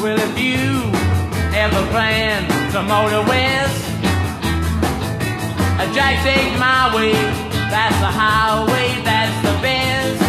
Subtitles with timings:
[0.00, 0.92] Well, if you
[1.56, 3.80] ever plan to motor west,
[5.80, 7.14] a Jack take my way,
[7.70, 10.22] that's the highway, that's the best.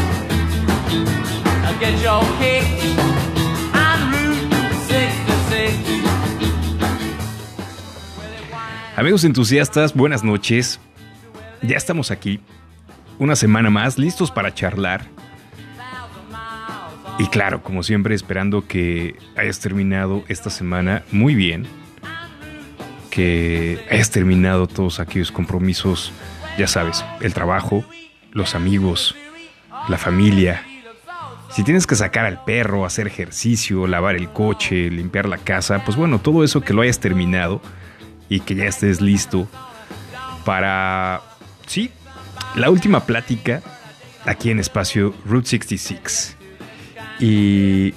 [1.67, 2.65] I get your kick
[3.75, 4.47] on Route
[4.87, 5.75] 66.
[8.95, 10.79] Amigos entusiastas, buenas noches.
[11.61, 12.39] Ya estamos aquí,
[13.19, 15.05] una semana más, listos para charlar.
[17.17, 21.65] Y claro, como siempre, esperando que hayas terminado esta semana muy bien.
[23.09, 26.11] Que hayas terminado todos aquellos compromisos,
[26.57, 27.85] ya sabes, el trabajo,
[28.31, 29.15] los amigos,
[29.87, 30.63] la familia.
[31.51, 35.95] Si tienes que sacar al perro, hacer ejercicio, lavar el coche, limpiar la casa, pues
[35.95, 37.61] bueno, todo eso que lo hayas terminado
[38.27, 39.47] y que ya estés listo
[40.43, 41.21] para,
[41.65, 41.91] sí,
[42.55, 43.61] la última plática
[44.25, 46.37] aquí en espacio Route 66.
[47.19, 47.93] Y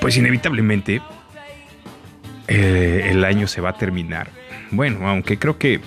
[0.00, 1.00] pues inevitablemente
[2.46, 4.30] eh, el año se va a terminar.
[4.70, 5.80] Bueno, aunque creo que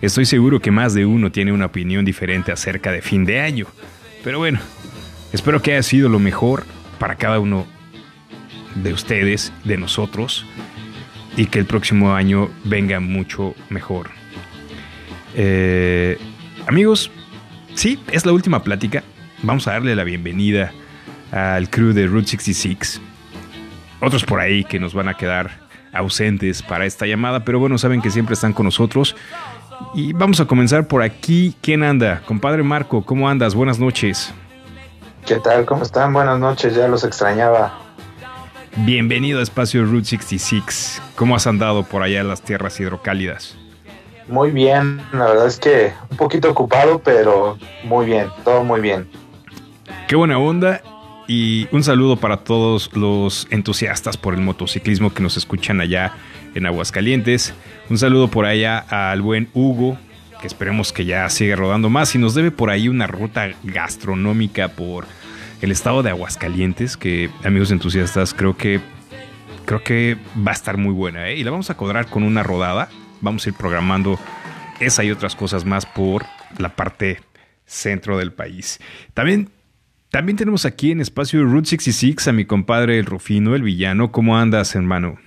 [0.00, 3.66] estoy seguro que más de uno tiene una opinión diferente acerca de fin de año.
[4.24, 4.60] Pero bueno,
[5.32, 6.64] espero que haya sido lo mejor
[6.98, 7.66] para cada uno
[8.74, 10.46] de ustedes, de nosotros,
[11.36, 14.10] y que el próximo año venga mucho mejor.
[15.34, 16.18] Eh,
[16.66, 17.10] amigos,
[17.74, 19.02] sí, es la última plática.
[19.42, 20.72] Vamos a darle la bienvenida
[21.30, 23.00] al crew de Route 66.
[24.00, 25.50] Otros por ahí que nos van a quedar
[25.92, 29.16] ausentes para esta llamada, pero bueno, saben que siempre están con nosotros.
[29.94, 31.54] Y vamos a comenzar por aquí.
[31.60, 32.22] ¿Quién anda?
[32.26, 33.54] Compadre Marco, ¿cómo andas?
[33.54, 34.32] Buenas noches.
[35.26, 35.64] ¿Qué tal?
[35.64, 36.12] ¿Cómo están?
[36.12, 37.78] Buenas noches, ya los extrañaba.
[38.76, 41.02] Bienvenido a Espacio Route 66.
[41.14, 43.58] ¿Cómo has andado por allá en las tierras hidrocálidas?
[44.28, 49.08] Muy bien, la verdad es que un poquito ocupado, pero muy bien, todo muy bien.
[50.08, 50.80] Qué buena onda
[51.26, 56.14] y un saludo para todos los entusiastas por el motociclismo que nos escuchan allá
[56.54, 57.54] en Aguascalientes.
[57.88, 59.96] Un saludo por allá al buen Hugo,
[60.40, 64.68] que esperemos que ya siga rodando más y nos debe por ahí una ruta gastronómica
[64.68, 65.06] por
[65.60, 68.80] el estado de Aguascalientes, que amigos entusiastas creo que
[69.64, 71.36] creo que va a estar muy buena, ¿eh?
[71.36, 72.88] Y la vamos a codrar con una rodada.
[73.22, 74.18] Vamos a ir programando
[74.80, 76.26] esa y otras cosas más por
[76.58, 77.20] la parte
[77.64, 78.80] centro del país.
[79.14, 79.48] También
[80.12, 84.12] también tenemos aquí en espacio Route 66 a mi compadre el Rufino, el villano.
[84.12, 85.18] ¿Cómo andas, hermano?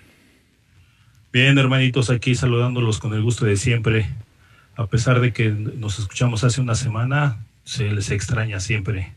[1.34, 4.06] Bien, hermanitos, aquí saludándolos con el gusto de siempre.
[4.76, 9.14] A pesar de que nos escuchamos hace una semana, se les extraña siempre.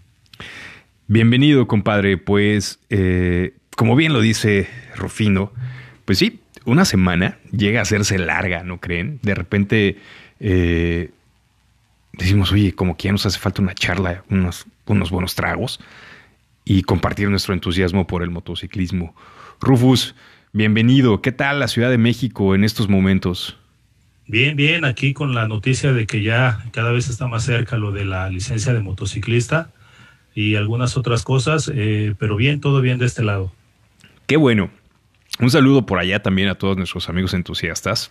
[1.06, 2.16] Bienvenido, compadre.
[2.16, 5.52] Pues, eh, como bien lo dice Rufino,
[6.06, 9.18] pues sí, una semana llega a hacerse larga, ¿no creen?
[9.22, 9.96] De repente
[10.38, 11.10] eh,
[12.12, 15.80] decimos, oye, como que ya nos hace falta una charla, unos, unos buenos tragos
[16.64, 19.14] y compartir nuestro entusiasmo por el motociclismo.
[19.60, 20.14] Rufus,
[20.52, 21.22] bienvenido.
[21.22, 23.56] ¿Qué tal la Ciudad de México en estos momentos?
[24.26, 27.92] Bien, bien, aquí con la noticia de que ya cada vez está más cerca lo
[27.92, 29.70] de la licencia de motociclista
[30.34, 33.52] y algunas otras cosas, eh, pero bien, todo bien de este lado.
[34.26, 34.70] Qué bueno.
[35.40, 38.10] Un saludo por allá también a todos nuestros amigos entusiastas.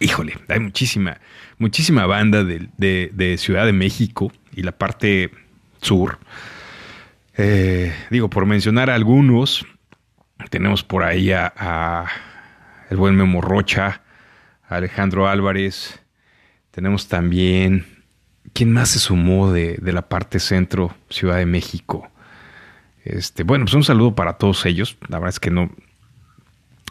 [0.00, 1.20] Híjole, hay muchísima,
[1.58, 5.30] muchísima banda de, de, Ciudad de México y la parte
[5.80, 6.18] sur.
[7.36, 9.64] Eh, digo, por mencionar algunos,
[10.50, 12.06] tenemos por ahí a, a
[12.90, 14.02] el buen Memo Rocha,
[14.68, 16.02] a Alejandro Álvarez,
[16.72, 17.86] tenemos también,
[18.52, 22.10] ¿quién más se sumó de, de, la parte centro, Ciudad de México?
[23.04, 25.70] Este, bueno, pues un saludo para todos ellos, la verdad es que no,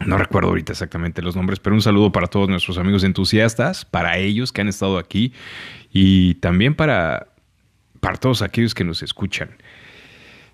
[0.06, 4.18] no recuerdo ahorita exactamente los nombres, pero un saludo para todos nuestros amigos entusiastas, para
[4.18, 5.34] ellos que han estado aquí
[5.92, 7.28] y también para,
[8.00, 9.50] para todos aquellos que nos escuchan.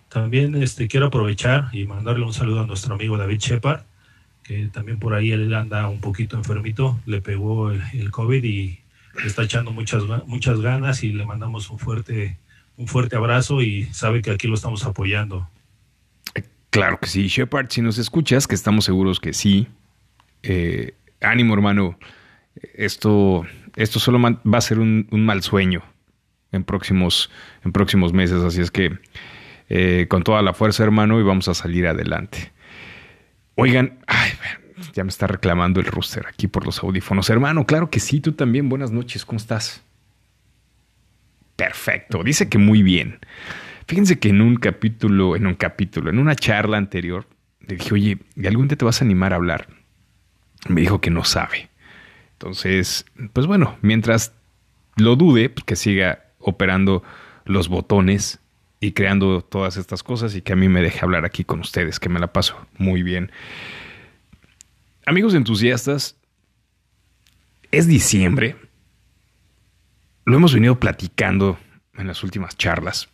[0.10, 3.82] También este, quiero aprovechar y mandarle un saludo a nuestro amigo David Shepard,
[4.44, 8.80] que también por ahí él anda un poquito enfermito, le pegó el, el COVID y
[9.26, 12.38] está echando muchas, muchas ganas y le mandamos un fuerte,
[12.78, 15.48] un fuerte abrazo y sabe que aquí lo estamos apoyando.
[16.70, 19.68] Claro que sí, Shepard, si nos escuchas, que estamos seguros que sí.
[20.44, 21.98] Eh, ánimo, hermano.
[22.74, 25.84] Esto, esto solo va a ser un, mal sueño
[26.52, 27.30] en próximos,
[27.64, 28.98] en próximos meses, así es que
[29.70, 32.52] eh, con toda la fuerza, hermano, y vamos a salir adelante.
[33.56, 34.32] Oigan, ay,
[34.94, 37.30] ya me está reclamando el rooster aquí por los audífonos.
[37.30, 38.70] Hermano, claro que sí, tú también.
[38.70, 39.84] Buenas noches, ¿cómo estás?
[41.56, 43.20] Perfecto, dice que muy bien.
[43.88, 47.26] Fíjense que en un capítulo, en un capítulo, en una charla anterior,
[47.62, 49.70] le dije, oye, ¿y algún día te vas a animar a hablar?
[50.68, 51.70] Me dijo que no sabe.
[52.34, 54.34] Entonces, pues bueno, mientras
[54.98, 57.02] lo dude, pues que siga operando
[57.46, 58.40] los botones
[58.82, 61.98] y creando todas estas cosas y que a mí me deje hablar aquí con ustedes,
[62.00, 63.32] que me la paso muy bien.
[65.06, 66.18] Amigos entusiastas,
[67.72, 68.58] es diciembre.
[70.26, 71.58] Lo hemos venido platicando
[71.94, 73.08] en las últimas charlas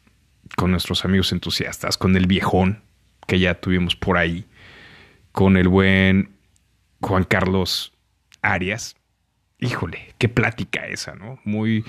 [0.55, 2.83] con nuestros amigos entusiastas, con el viejón
[3.27, 4.45] que ya tuvimos por ahí,
[5.31, 6.31] con el buen
[7.01, 7.93] Juan Carlos
[8.41, 8.95] Arias.
[9.59, 11.39] Híjole, qué plática esa, ¿no?
[11.43, 11.85] Muy,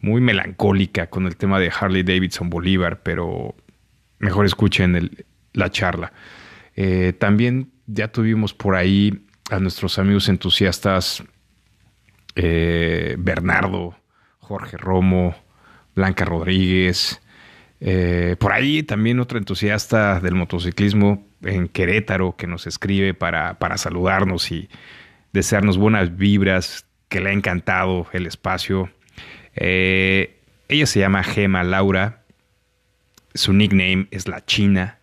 [0.00, 3.54] muy melancólica con el tema de Harley Davidson Bolívar, pero
[4.18, 6.12] mejor escuchen la charla.
[6.74, 11.24] Eh, también ya tuvimos por ahí a nuestros amigos entusiastas
[12.34, 13.96] eh, Bernardo,
[14.38, 15.34] Jorge Romo,
[15.94, 17.22] Blanca Rodríguez,
[17.80, 23.76] eh, por ahí también otro entusiasta del motociclismo en Querétaro que nos escribe para, para
[23.76, 24.68] saludarnos y
[25.32, 28.90] desearnos buenas vibras, que le ha encantado el espacio.
[29.54, 32.24] Eh, ella se llama Gema Laura,
[33.34, 34.98] su nickname es La China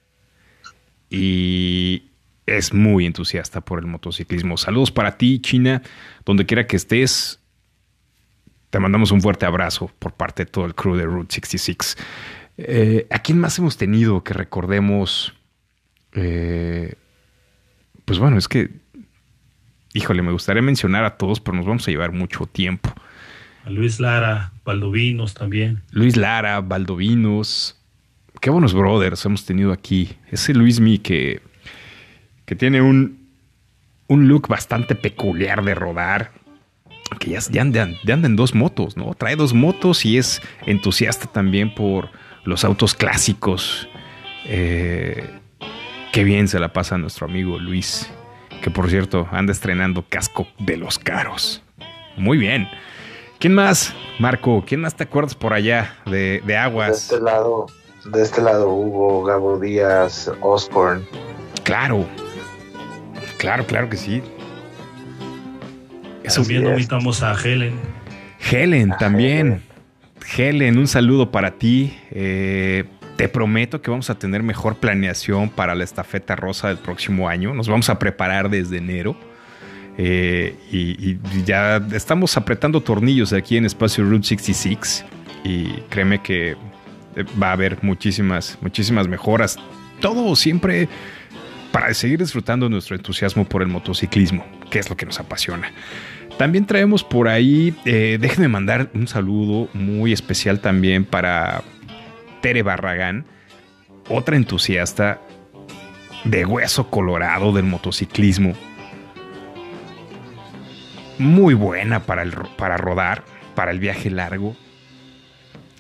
[1.10, 2.10] y
[2.46, 4.58] es muy entusiasta por el motociclismo.
[4.58, 5.82] Saludos para ti, China,
[6.26, 7.40] donde quiera que estés.
[8.70, 11.96] Te mandamos un fuerte abrazo por parte de todo el crew de Route 66.
[12.58, 15.34] Eh, ¿A quién más hemos tenido que recordemos?
[16.14, 16.94] Eh,
[18.06, 18.70] pues bueno, es que,
[19.94, 22.94] híjole, me gustaría mencionar a todos, pero nos vamos a llevar mucho tiempo.
[23.66, 25.82] A Luis Lara, Valdovinos también.
[25.92, 27.80] Luis Lara, Valdovinos.
[28.42, 30.18] Qué buenos brothers hemos tenido aquí.
[30.30, 31.42] Ese Luis Mi que,
[32.46, 33.26] que tiene un,
[34.08, 36.32] un look bastante peculiar de rodar.
[37.20, 39.14] Que ya, ya, anda, ya anda en dos motos, ¿no?
[39.14, 42.10] Trae dos motos y es entusiasta también por
[42.46, 43.88] los autos clásicos.
[44.46, 45.30] Eh,
[46.12, 48.10] qué bien se la pasa nuestro amigo Luis,
[48.62, 51.64] que por cierto anda estrenando casco de los caros.
[52.18, 52.68] Muy bien.
[53.40, 54.64] ¿Quién más, Marco?
[54.66, 57.10] ¿Quién más te acuerdas por allá de, Aguas?
[57.10, 57.68] De este lado,
[58.06, 61.04] de este lado Hugo, Gabo Díaz, Osborne.
[61.64, 62.06] Claro,
[63.38, 64.22] claro, claro que sí.
[66.34, 67.78] También invitamos a Helen.
[68.50, 69.48] Helen, también.
[69.48, 69.64] Helen,
[70.78, 71.98] un saludo para ti.
[72.12, 72.86] Eh,
[73.18, 77.54] te prometo que vamos a tener mejor planeación para la estafeta rosa del próximo año.
[77.54, 79.16] Nos vamos a preparar desde enero.
[79.98, 85.06] Eh, y, ya estamos apretando tornillos aquí en Espacio Route 66.
[85.44, 86.56] Y créeme que eh,
[87.42, 89.58] va a haber muchísimas, muchísimas mejoras.
[90.00, 90.88] Todo siempre
[91.72, 95.72] para seguir disfrutando nuestro entusiasmo por el motociclismo, que es lo que nos apasiona.
[96.38, 101.64] También traemos por ahí, eh, déjenme mandar un saludo muy especial también para
[102.42, 103.26] Tere Barragán,
[104.10, 105.22] otra entusiasta
[106.24, 108.54] de hueso colorado del motociclismo.
[111.20, 114.56] Muy buena para, el, para rodar, para el viaje largo,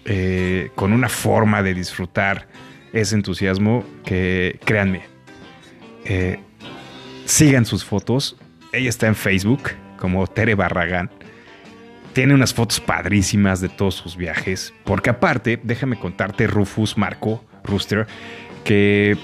[0.06, 2.47] eh, con una forma de disfrutar
[2.94, 5.01] ese entusiasmo que, créanme,
[6.06, 6.39] eh,
[7.25, 8.38] sigan sus fotos.
[8.71, 9.71] Ella está en Facebook
[10.03, 11.09] como Tere Barragán.
[12.11, 14.73] Tiene unas fotos padrísimas de todos sus viajes.
[14.83, 18.05] Porque aparte, déjame contarte, Rufus, Marco, Rooster,
[18.65, 19.15] que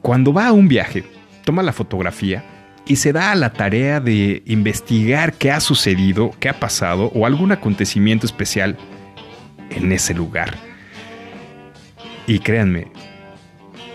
[0.00, 1.02] cuando va a un viaje,
[1.42, 2.44] toma la fotografía
[2.86, 7.26] y se da a la tarea de investigar qué ha sucedido, qué ha pasado o
[7.26, 8.76] algún acontecimiento especial
[9.70, 10.54] en ese lugar.
[12.28, 12.86] Y créanme,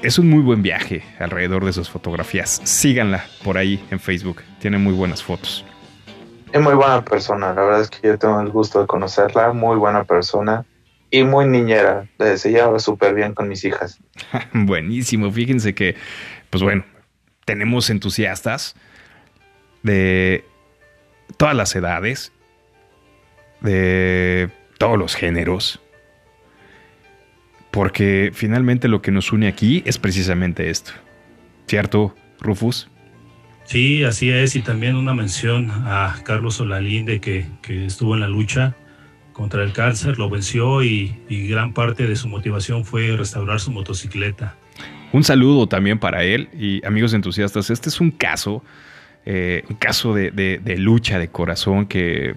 [0.01, 2.59] es un muy buen viaje alrededor de sus fotografías.
[2.65, 5.63] Síganla por ahí en Facebook, tiene muy buenas fotos.
[6.53, 9.75] Es muy buena persona, la verdad es que yo tengo el gusto de conocerla, muy
[9.75, 10.63] buena persona
[11.09, 13.99] y muy niñera, se lleva súper bien con mis hijas.
[14.53, 15.95] Buenísimo, fíjense que,
[16.51, 16.85] pues bueno,
[17.45, 18.75] tenemos entusiastas
[19.81, 20.45] de
[21.37, 22.31] todas las edades,
[23.61, 25.81] de todos los géneros,
[27.71, 30.91] porque finalmente lo que nos une aquí es precisamente esto,
[31.65, 32.91] ¿cierto, Rufus?
[33.65, 38.27] Sí, así es, y también una mención a Carlos Olalinde que, que estuvo en la
[38.27, 38.75] lucha
[39.33, 44.55] contra el cáncer, lo venció y, gran parte de su motivación fue restaurar su motocicleta.
[45.11, 47.69] Un saludo también para él y amigos entusiastas.
[47.69, 48.63] Este es un caso,
[49.25, 52.35] eh, un caso de, de, lucha de corazón que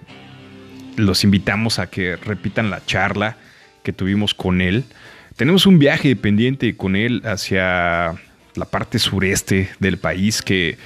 [0.95, 3.37] los invitamos a que repitan la charla
[3.83, 4.83] que tuvimos con él.
[5.35, 8.15] Tenemos un viaje pendiente con él hacia
[8.55, 10.77] la parte sureste del país que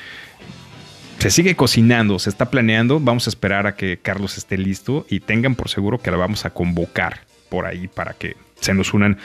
[1.21, 2.99] se sigue cocinando, se está planeando.
[2.99, 6.45] Vamos a esperar a que Carlos esté listo y tengan por seguro que la vamos
[6.45, 9.19] a convocar por ahí para que se nos unan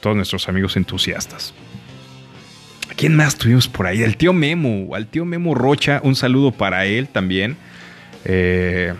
[0.00, 1.52] todos nuestros amigos entusiastas.
[2.96, 4.02] quién más tuvimos por ahí?
[4.02, 7.58] El tío Memo, al tío Memo Rocha, un saludo para él también.
[8.24, 8.94] Eh,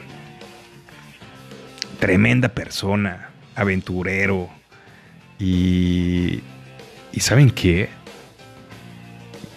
[2.01, 4.51] tremenda persona, aventurero,
[5.39, 6.43] Y,
[7.13, 7.89] y ¿saben qué?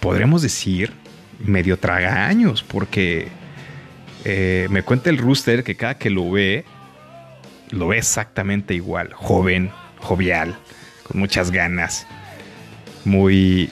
[0.00, 0.94] Podremos decir
[1.38, 3.28] medio traga años, porque
[4.24, 6.64] eh, me cuenta el rooster que cada que lo ve,
[7.70, 10.56] lo ve exactamente igual, joven, jovial,
[11.04, 12.06] con muchas ganas,
[13.04, 13.70] muy,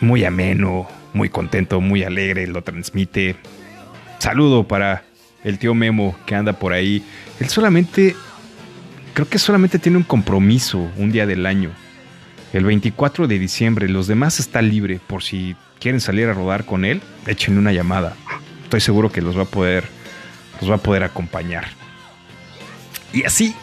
[0.00, 3.36] muy ameno, muy contento, muy alegre, lo transmite.
[4.18, 5.04] Saludo para
[5.44, 7.04] el tío Memo que anda por ahí.
[7.38, 8.16] Él solamente,
[9.12, 11.70] creo que solamente tiene un compromiso un día del año.
[12.52, 16.86] El 24 de diciembre, los demás está libre por si quieren salir a rodar con
[16.86, 18.16] él, échenle una llamada.
[18.62, 19.84] Estoy seguro que los va a poder,
[20.58, 21.66] los va a poder acompañar.
[23.12, 23.54] Y así,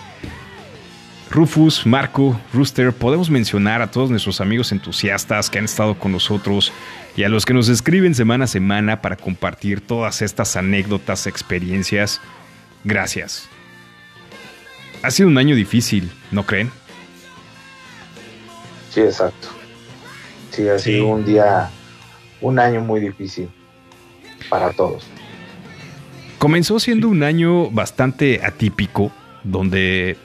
[1.32, 6.72] Rufus, Marco, Rooster, podemos mencionar a todos nuestros amigos entusiastas que han estado con nosotros
[7.18, 12.22] y a los que nos escriben semana a semana para compartir todas estas anécdotas, experiencias.
[12.84, 13.50] Gracias.
[15.02, 16.70] Ha sido un año difícil, ¿no creen?
[18.92, 19.48] Sí, exacto.
[20.52, 21.72] Sí, ha sido un día,
[22.42, 23.50] un año muy difícil
[24.50, 25.08] para todos.
[26.38, 29.12] Comenzó siendo un año bastante atípico,
[29.44, 30.18] donde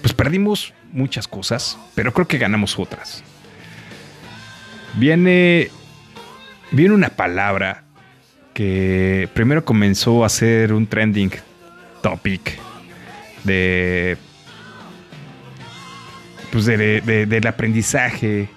[0.00, 3.22] pues perdimos muchas cosas, pero creo que ganamos otras.
[4.94, 5.70] Viene,
[6.70, 7.84] viene una palabra
[8.54, 11.30] que primero comenzó a ser un trending
[12.02, 12.58] topic
[13.44, 14.16] de,
[16.50, 18.48] pues de, del aprendizaje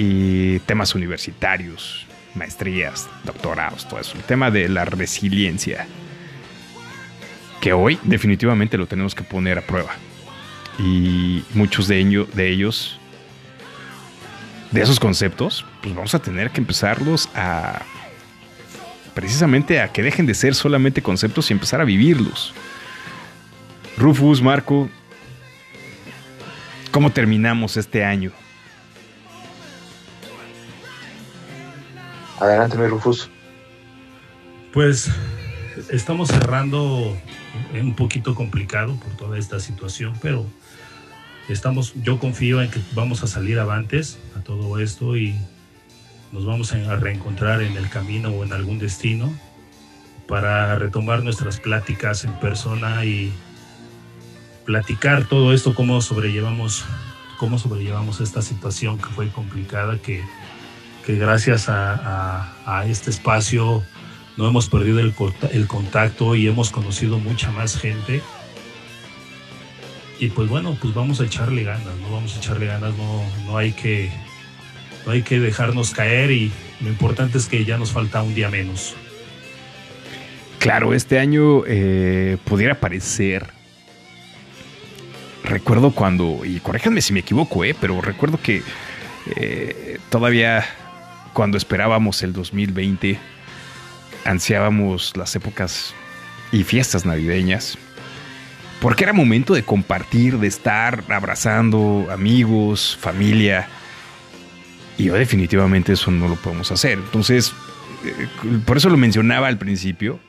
[0.00, 4.16] y temas universitarios, maestrías, doctorados, todo eso.
[4.16, 5.88] El tema de la resiliencia,
[7.60, 9.96] que hoy definitivamente lo tenemos que poner a prueba
[10.78, 12.28] y muchos de, ellos,
[14.70, 17.82] de esos conceptos, pues vamos a tener que empezarlos a
[19.14, 22.54] precisamente a que dejen de ser solamente conceptos y empezar a vivirlos.
[23.96, 24.88] Rufus, Marco,
[26.92, 28.30] ¿cómo terminamos este año?
[32.40, 33.30] Adelante, mi Rufus.
[34.72, 35.10] Pues
[35.90, 37.16] estamos cerrando
[37.74, 40.46] un poquito complicado por toda esta situación, pero
[41.48, 45.34] estamos, yo confío en que vamos a salir avantes a todo esto y
[46.30, 49.32] nos vamos a reencontrar en el camino o en algún destino
[50.28, 53.32] para retomar nuestras pláticas en persona y
[54.64, 56.84] platicar todo esto, cómo sobrellevamos,
[57.38, 60.22] cómo sobrellevamos esta situación que fue complicada, que,
[61.08, 63.82] que gracias a, este espacio
[64.36, 65.14] no hemos perdido el,
[65.52, 68.20] el contacto y hemos conocido mucha más gente
[70.20, 73.56] y pues bueno, pues vamos a echarle ganas, no vamos a echarle ganas, no, no
[73.56, 74.10] hay que
[75.06, 78.50] no hay que dejarnos caer y lo importante es que ya nos falta un día
[78.50, 78.94] menos.
[80.58, 83.46] Claro, este año eh, pudiera parecer.
[85.42, 88.62] Recuerdo cuando, y corréjanme si me equivoco, eh, pero recuerdo que
[89.36, 90.66] eh, todavía
[91.32, 93.18] cuando esperábamos el 2020,
[94.24, 95.94] ansiábamos las épocas
[96.52, 97.78] y fiestas navideñas
[98.80, 103.68] porque era momento de compartir, de estar abrazando amigos, familia.
[104.96, 106.98] Y yo definitivamente eso no lo podemos hacer.
[106.98, 107.52] Entonces,
[108.04, 108.26] eh,
[108.64, 110.20] por eso lo mencionaba al principio.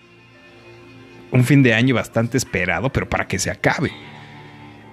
[1.31, 3.91] Un fin de año bastante esperado, pero para que se acabe.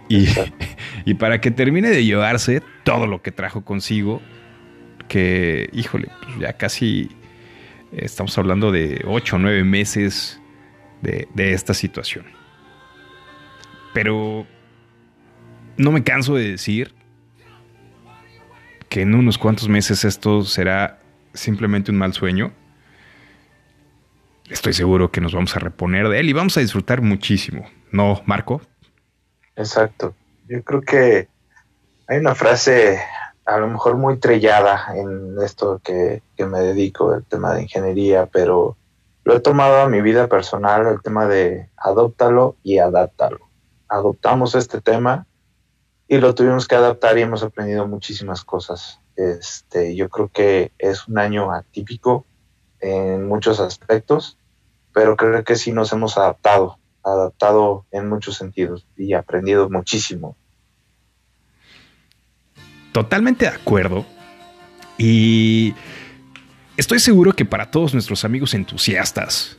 [0.08, 0.28] Y,
[1.06, 4.20] y para que termine de llevarse todo lo que trajo consigo.
[5.08, 7.10] Que, híjole, pues ya casi
[7.92, 10.40] estamos hablando de ocho o nueve meses
[11.02, 12.26] de, de esta situación.
[13.94, 14.46] Pero
[15.76, 16.94] no me canso de decir
[18.88, 21.00] que en unos cuantos meses esto será
[21.34, 22.52] simplemente un mal sueño.
[24.48, 27.68] Estoy seguro que nos vamos a reponer de él y vamos a disfrutar muchísimo.
[27.90, 28.62] ¿No, Marco?
[29.56, 30.14] Exacto.
[30.48, 31.28] Yo creo que
[32.06, 33.00] hay una frase
[33.46, 38.26] a lo mejor muy trillada en esto que, que me dedico, el tema de ingeniería,
[38.26, 38.76] pero
[39.24, 43.46] lo he tomado a mi vida personal, el tema de adóptalo y adáptalo
[43.88, 45.26] adoptamos este tema
[46.08, 49.00] y lo tuvimos que adaptar y hemos aprendido muchísimas cosas.
[49.16, 52.24] Este, yo creo que es un año atípico
[52.80, 54.38] en muchos aspectos,
[54.92, 60.36] pero creo que sí nos hemos adaptado, adaptado en muchos sentidos y aprendido muchísimo.
[62.96, 64.06] Totalmente de acuerdo.
[64.96, 65.74] Y
[66.78, 69.58] estoy seguro que para todos nuestros amigos entusiastas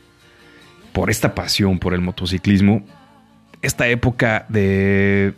[0.92, 2.84] por esta pasión por el motociclismo,
[3.62, 5.34] esta época de...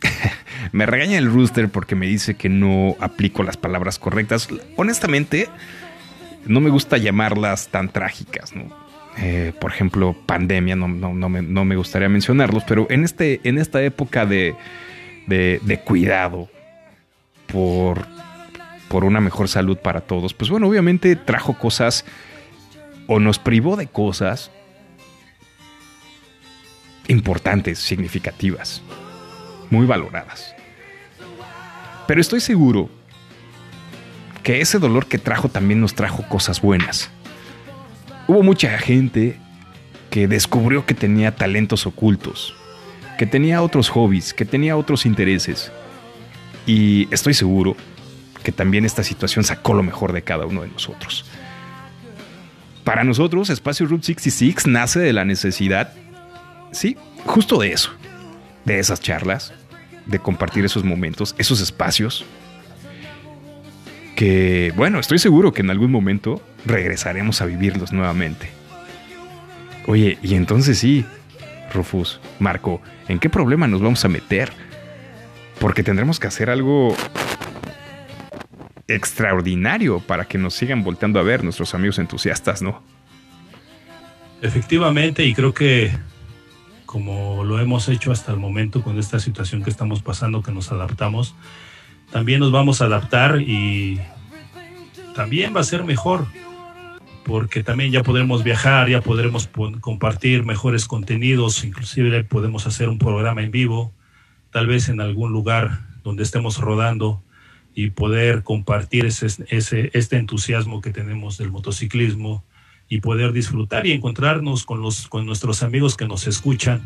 [0.72, 4.48] me regaña el rooster porque me dice que no aplico las palabras correctas.
[4.74, 5.48] Honestamente,
[6.44, 8.64] no me gusta llamarlas tan trágicas, ¿no?
[9.18, 13.58] Eh, por ejemplo, pandemia, no, no, me, no, me, gustaría mencionarlos, pero en, este, en
[13.58, 14.56] esta época de,
[15.28, 16.48] de, de cuidado
[17.52, 18.06] por,
[18.88, 22.04] por una mejor salud para todos, pues bueno, obviamente trajo cosas
[23.06, 24.50] o nos privó de cosas
[27.08, 28.82] importantes, significativas,
[29.70, 30.54] muy valoradas.
[32.06, 32.88] Pero estoy seguro
[34.42, 37.10] que ese dolor que trajo también nos trajo cosas buenas.
[38.26, 39.38] Hubo mucha gente
[40.10, 42.54] que descubrió que tenía talentos ocultos,
[43.18, 45.72] que tenía otros hobbies, que tenía otros intereses.
[46.66, 47.76] Y estoy seguro
[48.42, 51.24] que también esta situación sacó lo mejor de cada uno de nosotros.
[52.84, 55.92] Para nosotros, Espacio Route 66 nace de la necesidad,
[56.72, 57.90] sí, justo de eso,
[58.64, 59.54] de esas charlas,
[60.06, 62.24] de compartir esos momentos, esos espacios,
[64.16, 68.50] que, bueno, estoy seguro que en algún momento regresaremos a vivirlos nuevamente.
[69.86, 71.04] Oye, y entonces sí,
[71.72, 74.52] Rufus, Marco, ¿en qué problema nos vamos a meter?
[75.62, 76.96] Porque tendremos que hacer algo
[78.88, 82.82] extraordinario para que nos sigan volteando a ver nuestros amigos entusiastas, ¿no?
[84.42, 85.92] Efectivamente, y creo que
[86.84, 90.72] como lo hemos hecho hasta el momento con esta situación que estamos pasando, que nos
[90.72, 91.36] adaptamos,
[92.10, 94.00] también nos vamos a adaptar y
[95.14, 96.26] también va a ser mejor,
[97.24, 99.48] porque también ya podremos viajar, ya podremos
[99.80, 103.94] compartir mejores contenidos, inclusive podemos hacer un programa en vivo,
[104.52, 107.22] tal vez en algún lugar donde estemos rodando
[107.74, 112.44] y poder compartir ese, ese, este entusiasmo que tenemos del motociclismo
[112.88, 116.82] y poder disfrutar y encontrarnos con, los, con nuestros amigos que nos escuchan,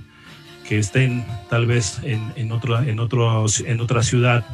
[0.69, 4.47] que estén tal vez en, en, otro, en, otro, en otra ciudad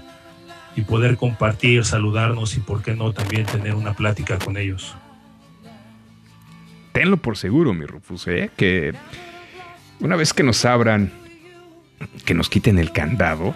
[0.75, 4.97] y poder compartir, saludarnos y por qué no también tener una plática con ellos.
[6.93, 8.51] Tenlo por seguro, mi Rufus, ¿eh?
[8.57, 8.95] que
[10.01, 11.13] una vez que nos abran,
[12.25, 13.55] que nos quiten el candado,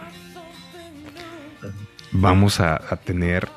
[2.13, 3.49] vamos a, tener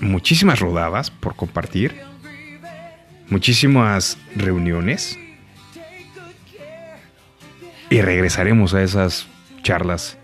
[0.00, 2.00] muchísimas rodadas por compartir,
[3.28, 5.18] muchísimas reuniones
[7.90, 9.26] y regresaremos a esas
[9.62, 10.16] charlas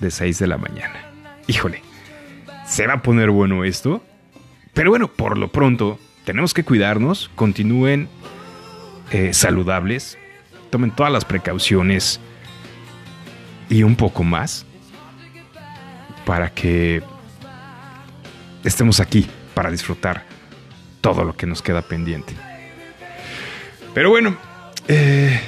[0.00, 1.10] de 6 de la mañana.
[1.46, 1.82] Híjole,
[2.66, 4.02] se va a poner bueno esto,
[4.74, 8.08] pero bueno, por lo pronto tenemos que cuidarnos, continúen
[9.12, 10.18] eh, saludables,
[10.70, 12.20] tomen todas las precauciones
[13.68, 14.66] y un poco más
[16.24, 17.02] para que
[18.64, 20.24] estemos aquí para disfrutar
[21.00, 22.34] todo lo que nos queda pendiente.
[23.94, 24.36] Pero bueno,
[24.88, 25.40] eh,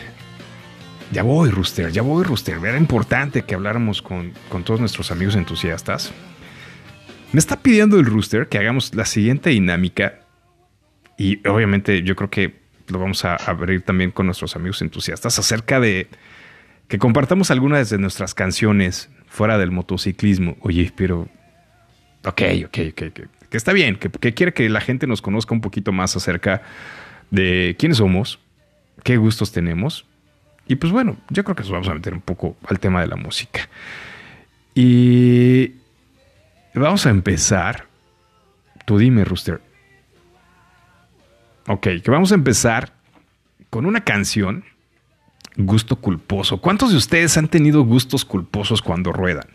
[1.12, 2.56] ya voy, Rooster, ya voy, Rooster.
[2.56, 6.12] Era importante que habláramos con, con todos nuestros amigos entusiastas.
[7.32, 10.20] Me está pidiendo el Rooster que hagamos la siguiente dinámica.
[11.18, 15.80] Y obviamente yo creo que lo vamos a abrir también con nuestros amigos entusiastas acerca
[15.80, 16.08] de
[16.88, 20.56] que compartamos algunas de nuestras canciones fuera del motociclismo.
[20.60, 21.28] Oye, pero...
[22.24, 23.02] Ok, ok, ok,
[23.50, 26.62] que está bien, que, quiere que la gente nos conozca un poquito más acerca
[27.30, 28.40] de quiénes somos,
[29.04, 30.06] qué gustos tenemos.
[30.66, 33.06] Y pues bueno, yo creo que nos vamos a meter un poco al tema de
[33.06, 33.68] la música.
[34.74, 35.74] Y
[36.74, 37.86] vamos a empezar.
[38.84, 39.60] Tú dime, Rooster.
[41.66, 42.92] Ok, que vamos a empezar
[43.70, 44.64] con una canción
[45.60, 46.58] Gusto culposo.
[46.58, 49.48] ¿Cuántos de ustedes han tenido gustos culposos cuando ruedan?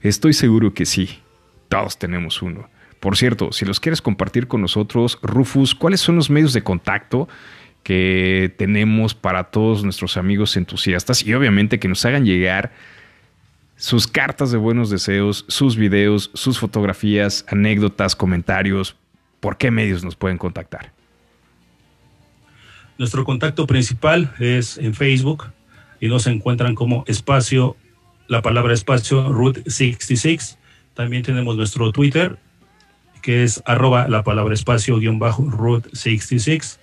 [0.00, 1.20] Estoy seguro que sí.
[1.68, 2.70] Todos tenemos uno.
[2.98, 7.28] Por cierto, si los quieres compartir con nosotros, Rufus, ¿cuáles son los medios de contacto
[7.82, 11.22] que tenemos para todos nuestros amigos entusiastas?
[11.22, 12.72] Y obviamente que nos hagan llegar
[13.76, 18.96] sus cartas de buenos deseos, sus videos, sus fotografías, anécdotas, comentarios.
[19.40, 20.97] ¿Por qué medios nos pueden contactar?
[22.98, 25.44] Nuestro contacto principal es en Facebook
[26.00, 27.76] y nos encuentran como espacio,
[28.26, 30.58] la palabra espacio, Route 66.
[30.94, 32.38] También tenemos nuestro Twitter,
[33.22, 36.80] que es arroba la palabra espacio guion bajo Route 66.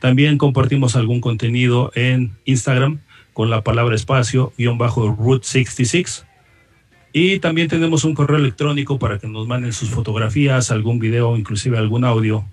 [0.00, 2.98] También compartimos algún contenido en Instagram
[3.32, 6.26] con la palabra espacio guion bajo Route 66.
[7.12, 11.78] Y también tenemos un correo electrónico para que nos manden sus fotografías, algún video, inclusive
[11.78, 12.44] algún audio.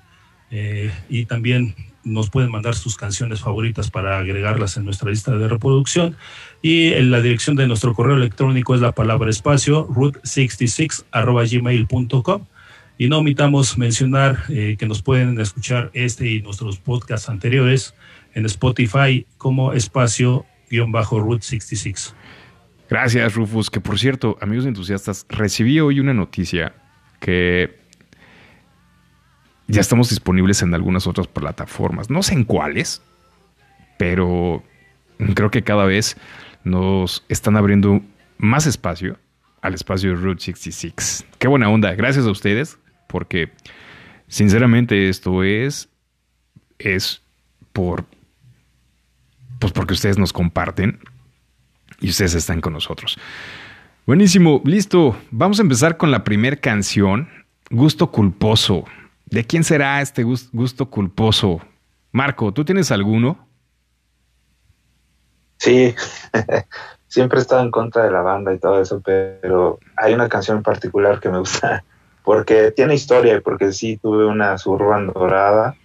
[0.51, 5.47] Eh, y también nos pueden mandar sus canciones favoritas para agregarlas en nuestra lista de
[5.47, 6.15] reproducción.
[6.61, 12.45] Y en la dirección de nuestro correo electrónico es la palabra espacio, root66 gmail.com.
[12.97, 17.95] Y no omitamos mencionar eh, que nos pueden escuchar este y nuestros podcasts anteriores
[18.33, 22.13] en Spotify como espacio-root66.
[22.89, 23.69] Gracias, Rufus.
[23.69, 26.73] Que por cierto, amigos entusiastas, recibí hoy una noticia
[27.19, 27.80] que
[29.71, 32.09] ya estamos disponibles en algunas otras plataformas.
[32.09, 33.01] No sé en cuáles,
[33.97, 34.63] pero
[35.33, 36.17] creo que cada vez
[36.63, 38.01] nos están abriendo
[38.37, 39.17] más espacio
[39.61, 41.25] al espacio Route 66.
[41.37, 41.93] Qué buena onda.
[41.93, 43.51] Gracias a ustedes, porque
[44.27, 45.89] sinceramente esto es,
[46.79, 47.21] es
[47.71, 48.05] por,
[49.59, 50.99] pues porque ustedes nos comparten
[51.99, 53.17] y ustedes están con nosotros.
[54.05, 55.15] Buenísimo, listo.
[55.29, 57.29] Vamos a empezar con la primera canción,
[57.69, 58.85] Gusto Culposo.
[59.31, 61.61] ¿De quién será este gusto culposo?
[62.11, 63.47] Marco, ¿tú tienes alguno?
[65.57, 65.95] Sí,
[67.07, 70.57] siempre he estado en contra de la banda y todo eso, pero hay una canción
[70.57, 71.83] en particular que me gusta
[72.23, 75.75] porque tiene historia y porque sí tuve una Suburban dorada.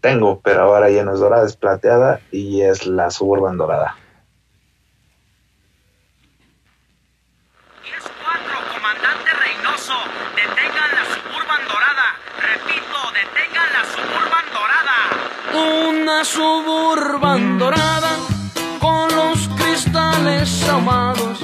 [0.00, 3.96] Tengo, pero ahora ya no es dorada, es plateada y es la Suburban dorada.
[8.72, 9.94] comandante Reynoso,
[10.34, 12.16] detengan la Suburban dorada.
[12.40, 13.84] Repito, detengan la
[16.24, 18.10] Suburban dorada.
[18.80, 21.38] Una Suburban dorada ahumados.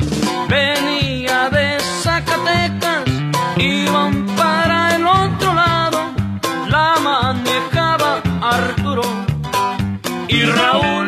[0.48, 3.04] Venía de Zacatecas,
[3.56, 5.98] iban para el otro lado.
[6.68, 9.02] La manejaba Arturo
[10.28, 11.06] y Raúl,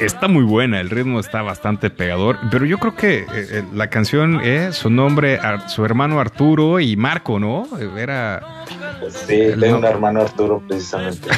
[0.00, 3.88] Está muy buena, el ritmo está bastante pegador, pero yo creo que eh, eh, la
[3.90, 7.66] canción es su nombre, su hermano Arturo y Marco, ¿no?
[7.96, 8.64] Era...
[9.08, 11.28] Sí, tengo un hermano Arturo precisamente.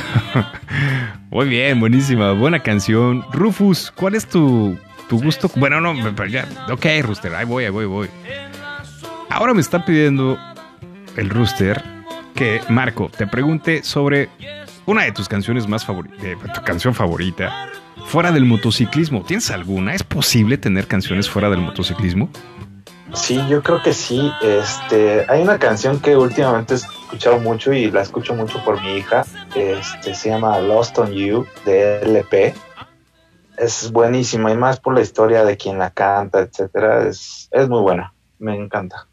[1.31, 3.25] Muy bien, buenísima, buena canción.
[3.33, 5.51] Rufus, ¿cuál es tu, tu gusto?
[5.57, 5.95] Bueno, no,
[6.27, 8.09] ya, ok, Rooster, ahí voy, ahí voy, voy.
[9.29, 10.39] Ahora me está pidiendo
[11.17, 11.83] el Rooster
[12.35, 14.31] que Marco te pregunte sobre
[14.87, 17.71] una de tus canciones más favoritas, tu canción favorita
[18.07, 19.23] fuera del motociclismo.
[19.23, 19.95] ¿Tienes alguna?
[19.95, 22.31] ¿Es posible tener canciones fuera del motociclismo?
[23.13, 24.31] Sí, yo creo que sí.
[24.43, 28.97] Este, hay una canción que últimamente he escuchado mucho y la escucho mucho por mi
[28.97, 29.25] hija.
[29.55, 32.55] Este, se llama Lost on You de LP.
[33.59, 37.07] Es buenísima y más por la historia de quien la canta, etcétera.
[37.09, 38.13] Es, es muy buena.
[38.39, 39.09] Me encanta.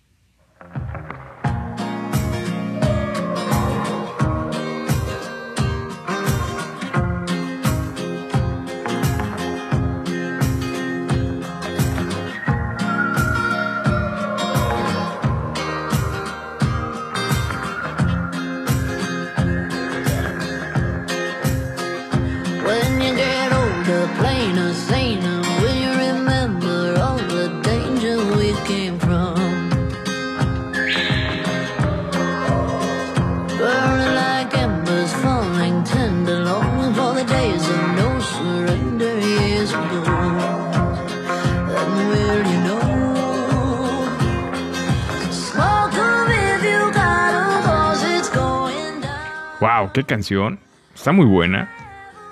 [49.93, 50.60] Qué canción.
[50.93, 51.71] Está muy buena.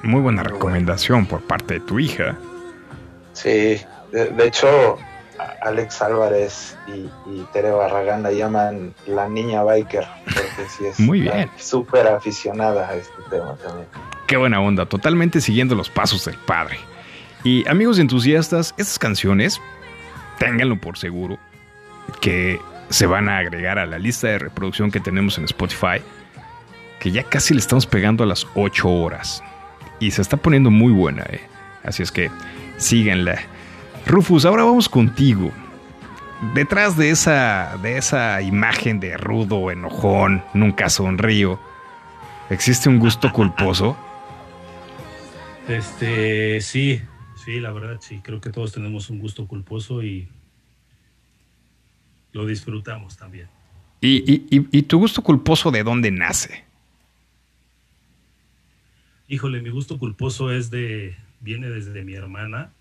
[0.04, 2.36] Muy buena recomendación por parte de tu hija.
[3.34, 3.80] Sí,
[4.12, 4.98] de, hecho,
[5.62, 11.50] Alex Álvarez y, Tere Barragán la llaman la niña biker, porque sí es muy bien.
[11.58, 13.88] súper aficionada a este tema también.
[14.26, 16.78] Qué buena onda, totalmente siguiendo los pasos del padre.
[17.44, 19.62] Y amigos entusiastas, estas canciones,
[20.40, 21.38] ténganlo por seguro,
[22.22, 26.02] que se van a agregar a la lista de reproducción que tenemos en Spotify
[27.02, 29.44] que ya casi le estamos pegando a las 8 horas.
[30.00, 31.42] Y se está poniendo muy buena, ¿eh?
[31.84, 32.30] Así es que
[32.78, 33.42] síganla.
[34.06, 35.52] Rufus, ahora vamos contigo.
[36.54, 41.60] Detrás de esa, de esa imagen de rudo, enojón, nunca sonrío,
[42.52, 43.98] ¿existe un gusto culposo?
[45.68, 47.02] Este, sí,
[47.44, 48.20] sí, la verdad, sí.
[48.24, 50.28] Creo que todos tenemos un gusto culposo y
[52.32, 53.48] lo disfrutamos también.
[54.02, 56.71] ¿Y, y tu gusto culposo de dónde nace?
[59.32, 62.74] Híjole, mi gusto culposo es de, viene desde mi hermana,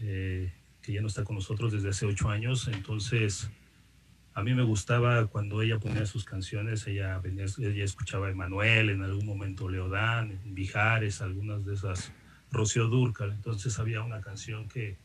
[0.00, 0.52] eh,
[0.82, 2.66] que ya no está con nosotros desde hace ocho años.
[2.66, 3.48] Entonces,
[4.34, 8.90] a mí me gustaba cuando ella ponía sus canciones, ella, venía, ella escuchaba a Emanuel,
[8.90, 12.12] en algún momento Leodán, Bijares, algunas de esas,
[12.50, 13.30] Rocío Durcal.
[13.30, 14.96] Entonces había una canción que,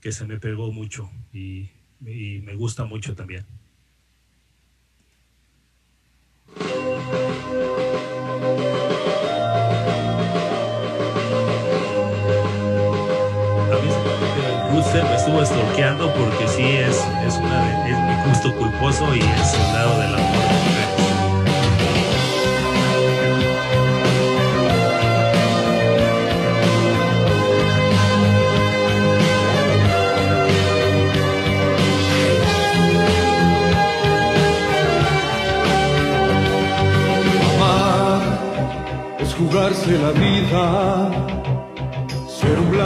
[0.00, 1.70] que se me pegó mucho y,
[2.06, 3.44] y me gusta mucho también.
[15.26, 20.00] Estuvo stalkeando porque sí es, es, una es mi gusto culposo y es el lado
[20.00, 20.26] del amor.
[39.38, 41.45] jugarse la vida.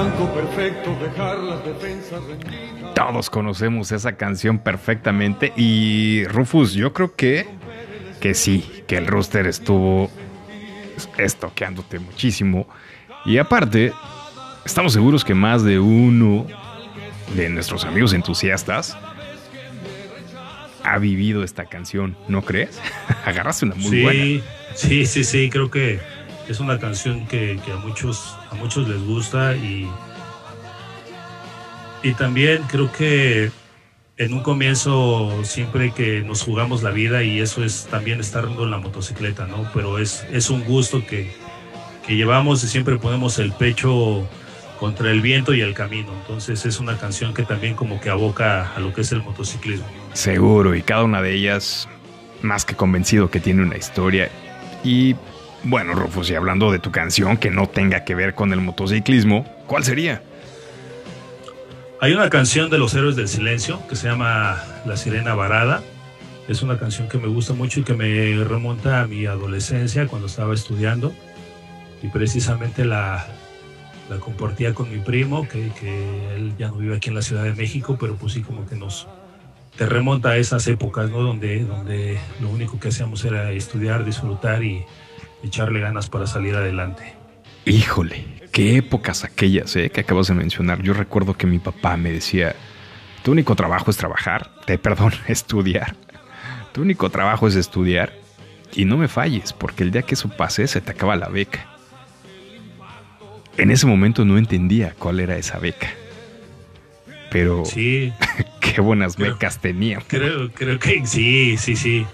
[0.00, 2.94] Ser un blanco perfecto, dejar las defensas rendidas.
[2.94, 7.46] Todos conocemos esa canción perfectamente y Rufus, yo creo que
[8.20, 10.10] que sí, que el rooster estuvo
[11.16, 12.68] estoqueándote muchísimo
[13.24, 13.92] y aparte
[14.64, 16.46] estamos seguros que más de uno
[17.34, 18.96] de nuestros amigos entusiastas
[20.84, 22.80] ha vivido esta canción, ¿no crees?
[23.24, 24.44] Agarraste una muy sí, buena.
[24.74, 26.00] Sí, sí, sí, creo que
[26.48, 29.88] es una canción que, que, a muchos a muchos les gusta y
[32.02, 33.50] y también creo que
[34.16, 38.70] en un comienzo siempre que nos jugamos la vida y eso es también estar en
[38.70, 39.70] la motocicleta, ¿no?
[39.74, 41.32] Pero es, es un gusto que,
[42.06, 44.28] que llevamos y siempre ponemos el pecho
[44.78, 46.12] contra el viento y el camino.
[46.20, 49.86] Entonces es una canción que también como que aboca a lo que es el motociclismo.
[50.12, 51.88] Seguro, y cada una de ellas
[52.42, 54.30] más que convencido que tiene una historia.
[54.82, 55.16] Y
[55.64, 59.44] bueno, Rufus, y hablando de tu canción que no tenga que ver con el motociclismo,
[59.66, 60.22] ¿cuál sería?
[62.00, 65.82] Hay una canción de los Héroes del Silencio que se llama La Sirena Varada.
[66.48, 70.26] Es una canción que me gusta mucho y que me remonta a mi adolescencia cuando
[70.26, 71.12] estaba estudiando.
[72.02, 73.26] Y precisamente la,
[74.08, 77.44] la compartía con mi primo, que, que, él ya no vive aquí en la Ciudad
[77.44, 79.06] de México, pero pues sí como que nos
[79.76, 81.22] te remonta a esas épocas, ¿no?
[81.22, 84.84] Donde, donde lo único que hacíamos era estudiar, disfrutar y
[85.42, 87.14] echarle ganas para salir adelante.
[87.64, 89.90] Híjole, qué épocas aquellas ¿eh?
[89.90, 90.82] que acabas de mencionar.
[90.82, 92.54] Yo recuerdo que mi papá me decía,
[93.22, 95.94] tu único trabajo es trabajar, te, perdón, estudiar.
[96.72, 98.12] Tu único trabajo es estudiar
[98.74, 101.66] y no me falles, porque el día que eso pase se te acaba la beca.
[103.56, 105.90] En ese momento no entendía cuál era esa beca.
[107.30, 108.12] Pero sí,
[108.60, 110.00] qué buenas creo, becas tenía.
[110.06, 112.06] Creo, creo que sí, sí, sí.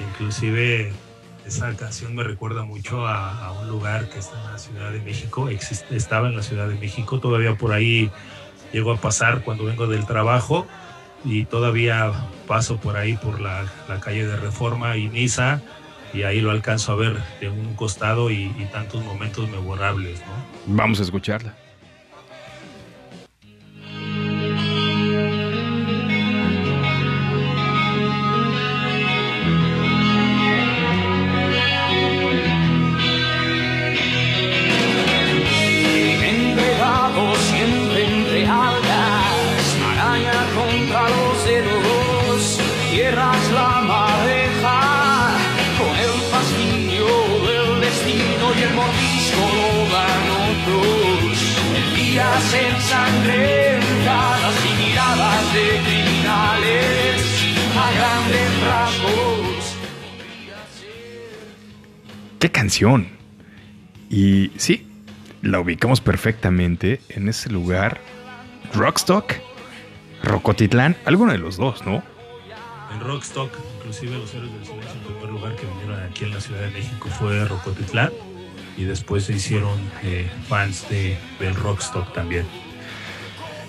[0.00, 0.92] Inclusive
[1.46, 5.48] esa canción me recuerda mucho a, un lugar que está en la Ciudad de México,
[5.48, 8.10] existe, estaba en la Ciudad de México, todavía por ahí
[8.72, 10.66] llego a pasar cuando vengo del trabajo
[11.24, 12.12] y todavía
[12.46, 15.60] paso por ahí por la, la calle de Reforma y Niza
[16.12, 20.20] y ahí lo alcanzo a ver de un costado y, tantos momentos memorables.
[20.66, 21.54] Vamos a escucharla.
[62.40, 63.06] ¡Qué canción!
[64.08, 64.88] Y sí,
[65.42, 68.00] la ubicamos perfectamente en ese lugar.
[68.72, 69.34] Rockstock,
[70.22, 72.02] Rocotitlán, alguno de los dos, ¿no?
[72.94, 76.40] En Rockstock, inclusive los héroes del silencio, el primer lugar que vinieron aquí en la
[76.40, 78.10] Ciudad de México fue Rocotitlán
[78.78, 82.46] y después se hicieron eh, fans de, del Rockstock también.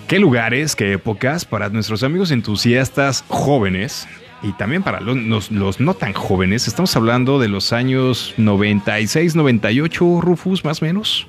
[0.08, 4.08] ¿Qué lugares, qué épocas para nuestros amigos entusiastas jóvenes
[4.42, 6.66] y también para los, no tan jóvenes?
[6.66, 11.28] Estamos hablando de los años 96, 98, Rufus, más o menos.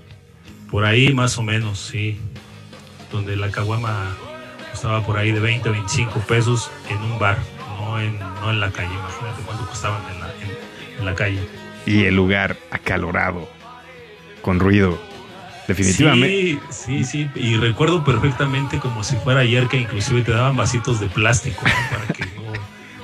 [0.71, 2.17] Por ahí más o menos, sí.
[3.11, 4.15] Donde la caguama
[4.71, 7.37] costaba por ahí de 20, 25 pesos en un bar,
[7.79, 8.93] no en, no en la calle.
[8.93, 11.39] Imagínate cuánto costaban en la, en, en la calle.
[11.85, 13.47] Y el lugar acalorado,
[14.41, 14.99] con ruido.
[15.67, 16.59] Definitivamente.
[16.69, 17.29] Sí, sí, sí.
[17.35, 21.97] Y recuerdo perfectamente como si fuera ayer que inclusive te daban vasitos de plástico ¿no?
[21.97, 22.53] para que no,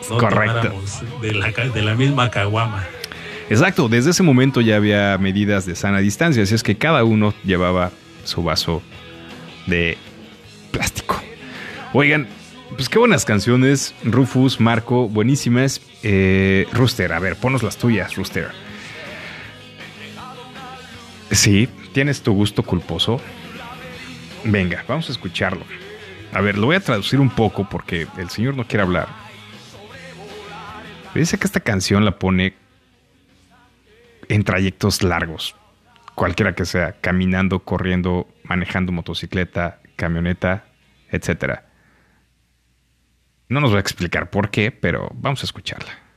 [0.10, 0.74] no Correcto.
[1.22, 2.86] De la, de la misma caguama.
[3.50, 7.34] Exacto, desde ese momento ya había medidas de sana distancia, así es que cada uno
[7.44, 7.92] llevaba
[8.24, 8.84] su vaso
[9.66, 9.98] de
[10.72, 11.20] plástico.
[11.94, 12.28] Oigan,
[12.76, 15.82] pues qué buenas canciones, Rufus, Marco, buenísimas.
[16.04, 18.50] Eh, Rooster, a ver, ponos las tuyas, Rooster.
[21.32, 23.20] Sí, ¿tienes tu gusto culposo?
[24.44, 25.66] Venga, vamos a escucharlo.
[26.32, 29.08] A ver, lo voy a traducir un poco porque el señor no quiere hablar.
[31.14, 32.54] Dice que esta canción la pone
[34.28, 35.56] en trayectos largos,
[36.16, 40.66] cualquiera que sea, caminando, corriendo, manejando motocicleta, camioneta,
[41.12, 41.62] etc.
[43.48, 46.09] No nos va a explicar por qué, pero vamos a escucharla.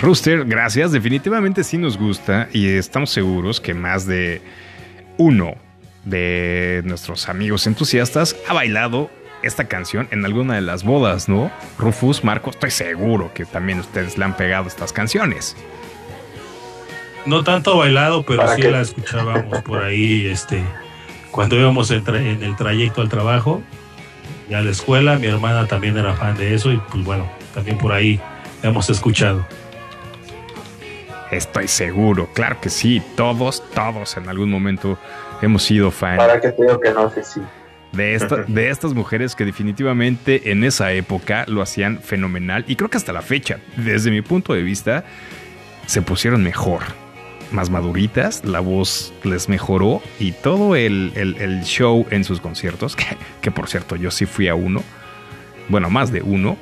[0.00, 0.92] Rooster, gracias.
[0.92, 4.40] Definitivamente sí nos gusta y estamos seguros que más de
[5.18, 5.54] uno
[6.04, 9.10] de nuestros amigos entusiastas ha bailado
[9.42, 11.50] esta canción en alguna de las bodas, ¿no?
[11.78, 15.56] Rufus, Marco, estoy seguro que también ustedes le han pegado estas canciones.
[17.26, 18.70] No tanto bailado, pero ¿Para sí qué?
[18.70, 20.62] la escuchábamos por ahí, este,
[21.30, 23.62] cuando íbamos en, tra- en el trayecto al trabajo
[24.48, 27.76] y a la escuela, mi hermana también era fan de eso y pues bueno, también
[27.76, 28.18] por ahí
[28.62, 29.46] la hemos escuchado.
[31.30, 34.98] Estoy seguro, claro que sí, todos, todos en algún momento
[35.42, 37.40] hemos sido fan ¿Para qué te digo que no sé si?
[37.92, 42.90] de, esta- de estas mujeres que definitivamente en esa época lo hacían fenomenal y creo
[42.90, 45.04] que hasta la fecha, desde mi punto de vista,
[45.86, 46.82] se pusieron mejor,
[47.52, 52.96] más maduritas, la voz les mejoró y todo el, el- el show en sus conciertos,
[52.96, 53.04] que,
[53.40, 54.82] que por cierto yo sí fui a uno,
[55.68, 56.56] bueno, más de uno,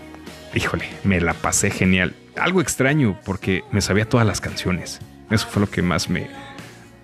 [0.54, 2.14] híjole, me la pasé genial.
[2.38, 5.00] Algo extraño porque me sabía todas las canciones.
[5.30, 6.28] Eso fue lo que más me,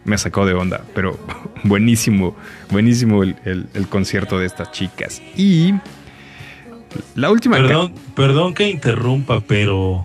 [0.05, 0.83] me sacó de onda.
[0.95, 1.19] Pero
[1.65, 2.35] buenísimo,
[2.71, 5.21] buenísimo el, el- el concierto de estas chicas.
[5.37, 5.75] Y
[7.15, 7.57] la última...
[7.57, 10.05] Perdón, perdón que interrumpa, pero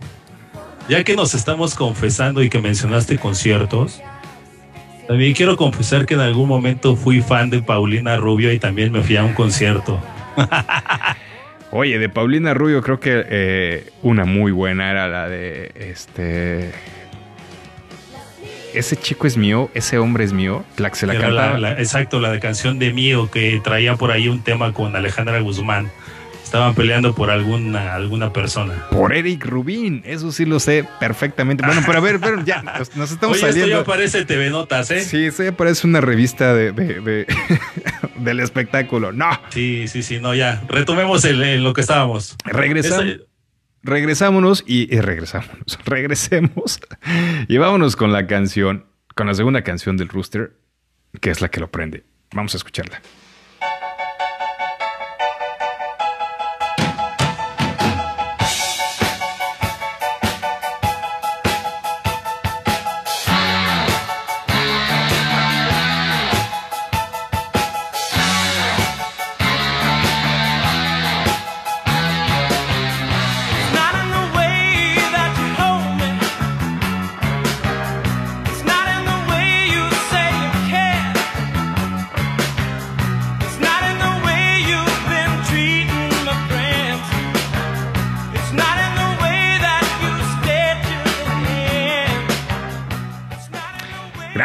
[0.89, 4.02] ya que nos estamos confesando y que mencionaste conciertos,
[5.08, 9.02] también quiero confesar que en algún momento fui fan de Paulina Rubio y también me
[9.04, 10.00] fui a un concierto.
[11.71, 16.71] Oye, de Paulina Rubio creo que eh, una muy buena era la de este...
[18.73, 21.58] Ese chico es mío, ese hombre es mío, la que se la Era cantaba.
[21.58, 24.95] la- la- exacto, la de canción de Mío que traía por ahí un tema con
[24.95, 25.89] Alejandra Guzmán.
[26.49, 28.73] Estaban peleando por alguna, alguna persona.
[28.89, 31.63] Por Eric Rubín, eso sí lo sé perfectamente.
[31.63, 33.81] Bueno, pero a ver, pero ya nos, nos estamos Oye, esto saliendo.
[33.81, 35.01] ya parece TV Notas, ¿eh?
[35.01, 37.27] Sí, eso ya parece una revista de, de- de-
[38.15, 39.12] del espectáculo.
[39.12, 40.63] No, Sí, sí, sí, no, ya.
[40.67, 42.35] Retomemos el, en lo que estábamos.
[42.45, 43.05] regresamos.
[43.05, 43.23] Esa-
[43.83, 45.77] Regresámonos y, y regresámonos.
[45.85, 46.79] Regresemos
[47.47, 50.53] y vámonos con la canción, con la segunda canción del Rooster,
[51.21, 52.05] que es la que lo prende.
[52.33, 53.01] Vamos a escucharla.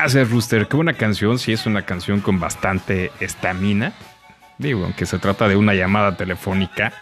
[0.04, 0.68] Gracias, Rooster.
[0.68, 1.38] Qué buena canción.
[1.38, 3.94] Sí, es una canción con bastante estamina.
[4.58, 6.92] Digo, aunque se trata de una llamada telefónica.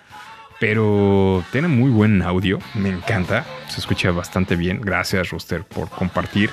[0.60, 2.60] Pero tiene muy buen audio.
[2.74, 3.44] Me encanta.
[3.66, 4.80] Se escucha bastante bien.
[4.80, 6.50] Gracias, Rooster, por compartir.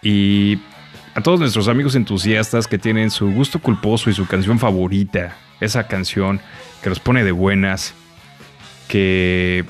[0.00, 0.60] Y
[1.16, 5.36] a todos nuestros amigos entusiastas que tienen su gusto culposo y su canción favorita.
[5.58, 6.40] Esa canción
[6.84, 7.94] que los pone de buenas.
[8.86, 9.64] Que,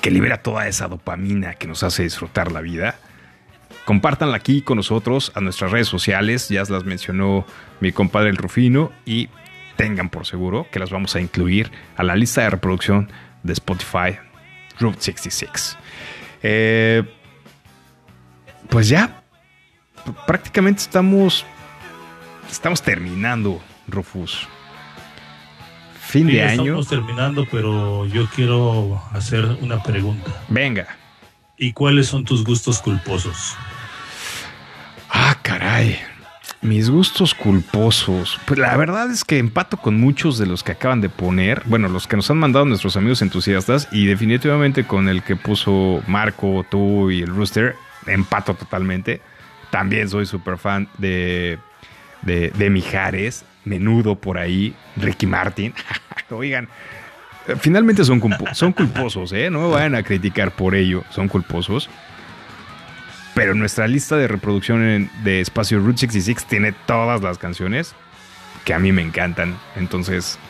[0.00, 2.94] que libera toda esa dopamina que nos hace disfrutar la vida.
[3.88, 7.46] Compártanla aquí con nosotros a nuestras redes sociales, ya las mencionó
[7.80, 9.30] mi compadre el Rufino y
[9.76, 13.10] tengan por seguro que las vamos a incluir a la lista de reproducción
[13.42, 14.18] de Spotify
[14.78, 15.78] Route 66.
[16.42, 17.02] Eh,
[18.68, 19.22] pues ya,
[20.26, 21.46] prácticamente estamos,
[22.50, 24.46] estamos terminando, Rufus.
[25.98, 26.62] Fin Sí, de año.
[26.62, 30.30] Estamos terminando, pero yo quiero hacer una pregunta.
[30.48, 30.86] Venga.
[31.56, 33.56] ¿Y cuáles son tus gustos culposos?
[35.10, 35.98] Ah, caray.
[36.60, 38.38] Mis gustos culposos.
[38.46, 41.62] Pues la verdad es que empato con muchos de los que acaban de poner.
[41.66, 43.88] Bueno, los que nos han mandado nuestros amigos entusiastas.
[43.92, 47.76] Y definitivamente con el que puso Marco, tú y el Rooster.
[48.06, 49.20] Empato totalmente.
[49.70, 51.58] También soy súper fan de,
[52.22, 53.44] de, de Mijares.
[53.64, 54.74] Menudo por ahí.
[54.96, 55.74] Ricky Martin.
[56.30, 56.68] Oigan.
[57.46, 58.20] eh, Finalmente son,
[58.52, 59.48] son culposos, ¿eh?
[59.48, 61.04] No me vayan a criticar por ello.
[61.10, 61.88] Son culposos.
[63.38, 67.94] Pero nuestra lista de reproducción de Espacio Route 66 tiene todas las canciones
[68.64, 69.56] que a mí me encantan.
[69.76, 70.40] Entonces,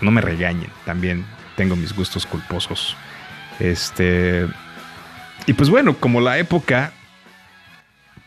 [0.00, 0.70] no me regañen.
[0.84, 1.26] También
[1.56, 2.96] tengo mis gustos culposos.
[3.58, 4.46] Este.
[5.46, 6.92] Y pues bueno, como la época.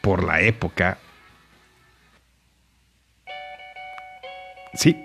[0.02, 0.98] Por la época.
[4.74, 4.98] Sí.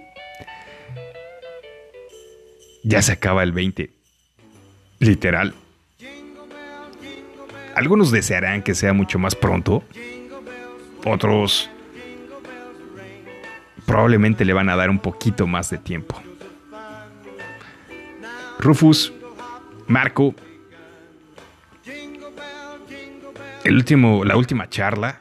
[2.82, 3.92] Ya se acaba el 20.
[4.98, 5.54] Literal.
[7.74, 9.82] Algunos desearán que sea mucho más pronto,
[11.04, 11.70] otros
[13.86, 16.20] probablemente le van a dar un poquito más de tiempo.
[18.58, 19.12] Rufus,
[19.86, 20.34] Marco,
[23.64, 25.20] el último, la última charla.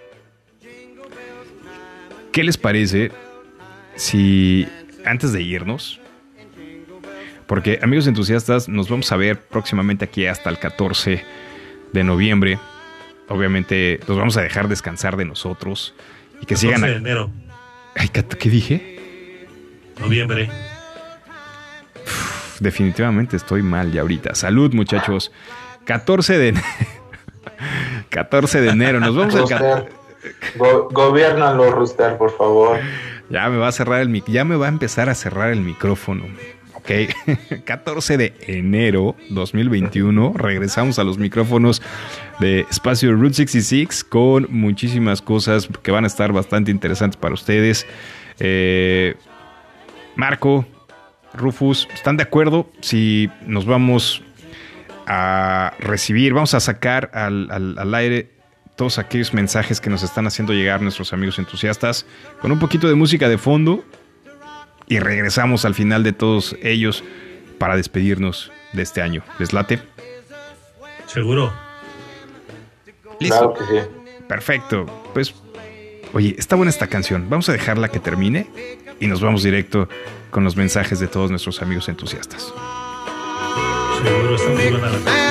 [2.32, 3.12] ¿Qué les parece
[3.96, 4.68] si
[5.06, 6.00] antes de irnos,
[7.48, 11.24] porque amigos entusiastas, nos vamos a ver próximamente aquí hasta el 14
[11.94, 12.60] de noviembre.
[13.28, 15.94] Obviamente los vamos a dejar descansar de nosotros
[16.42, 16.82] y que 14 sigan...
[16.82, 17.32] de a- enero,
[17.96, 19.46] Ay, ¿qué- ¿Qué dije?
[20.00, 20.50] noviembre.
[22.60, 24.36] Definitivamente estoy mal ya ahorita.
[24.36, 25.32] Salud, muchachos.
[25.86, 26.66] 14 de enero.
[28.10, 29.00] 14 de enero.
[29.00, 29.90] Nos vamos Rooster,
[30.58, 32.80] go- gobiérnalo, Rooster, por favor.
[33.30, 34.26] Ya me va a cerrar el mic.
[34.28, 36.26] Ya me va a empezar a cerrar el micrófono.
[36.80, 36.92] Ok.
[37.66, 40.34] 14 de enero 2021.
[40.36, 41.82] Regresamos a los micrófonos
[42.40, 47.86] de Espacio Route 66 con muchísimas cosas que van a estar bastante interesantes para ustedes.
[48.40, 49.16] Eh,
[50.16, 50.66] Marco,
[51.34, 54.24] Rufus, ¿están de acuerdo si nos vamos
[55.06, 58.30] a recibir, vamos a sacar al, al- al aire
[58.76, 62.06] todos aquellos mensajes que nos están haciendo llegar nuestros amigos entusiastas
[62.42, 63.84] con un poquito de música de fondo
[64.90, 67.04] y regresamos al final de todos ellos
[67.58, 69.24] para despedirnos de este año.
[69.38, 69.80] ¿Les late?
[71.06, 71.54] Seguro.
[73.20, 73.88] Claro que sí.
[74.28, 74.86] Perfecto.
[75.14, 75.34] Pues,
[76.14, 77.30] oye, está buena esta canción.
[77.30, 78.48] Vamos a dejarla que termine
[79.00, 79.88] y nos vamos directo
[80.32, 82.54] con los mensajes de todos nuestros amigos entusiastas.
[84.04, 85.30] Seguro está muy buena la canción.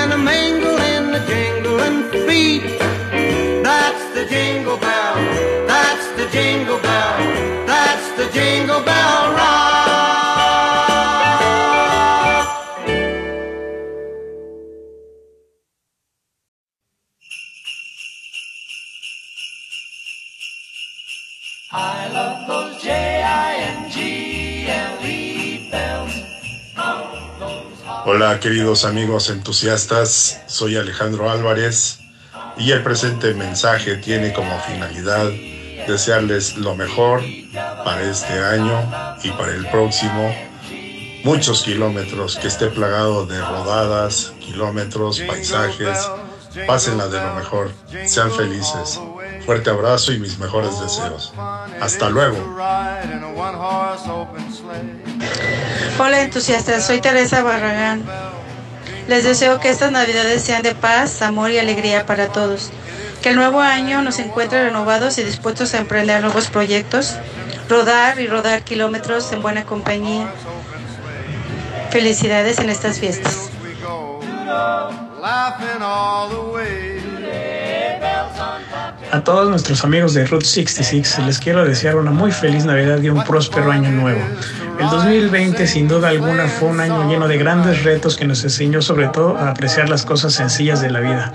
[8.18, 9.32] The jingle bell.
[9.32, 9.78] Rock.
[21.70, 24.00] I love those J-I-N-G-L-E
[25.70, 26.12] bells.
[28.04, 32.00] Hola queridos amigos entusiastas, soy Alejandro Álvarez
[32.56, 35.30] y el presente mensaje tiene como finalidad
[35.86, 37.22] desearles lo mejor
[37.84, 38.90] para este año
[39.22, 40.34] y para el próximo.
[41.24, 46.08] Muchos kilómetros que esté plagado de rodadas, kilómetros, paisajes.
[46.66, 47.70] Pásenla de lo mejor,
[48.06, 49.00] sean felices.
[49.44, 51.32] Fuerte abrazo y mis mejores deseos.
[51.80, 52.36] Hasta luego.
[55.98, 58.04] Hola entusiastas, soy Teresa Barragán.
[59.08, 62.70] Les deseo que estas navidades sean de paz, amor y alegría para todos.
[63.22, 67.14] Que el nuevo año nos encuentre renovados y dispuestos a emprender nuevos proyectos,
[67.68, 70.32] rodar y rodar kilómetros en buena compañía.
[71.90, 73.50] Felicidades en estas fiestas.
[79.10, 83.08] A todos nuestros amigos de Route 66 les quiero desear una muy feliz Navidad y
[83.08, 84.20] un próspero año nuevo.
[84.78, 88.80] El 2020 sin duda alguna fue un año lleno de grandes retos que nos enseñó
[88.80, 91.32] sobre todo a apreciar las cosas sencillas de la vida.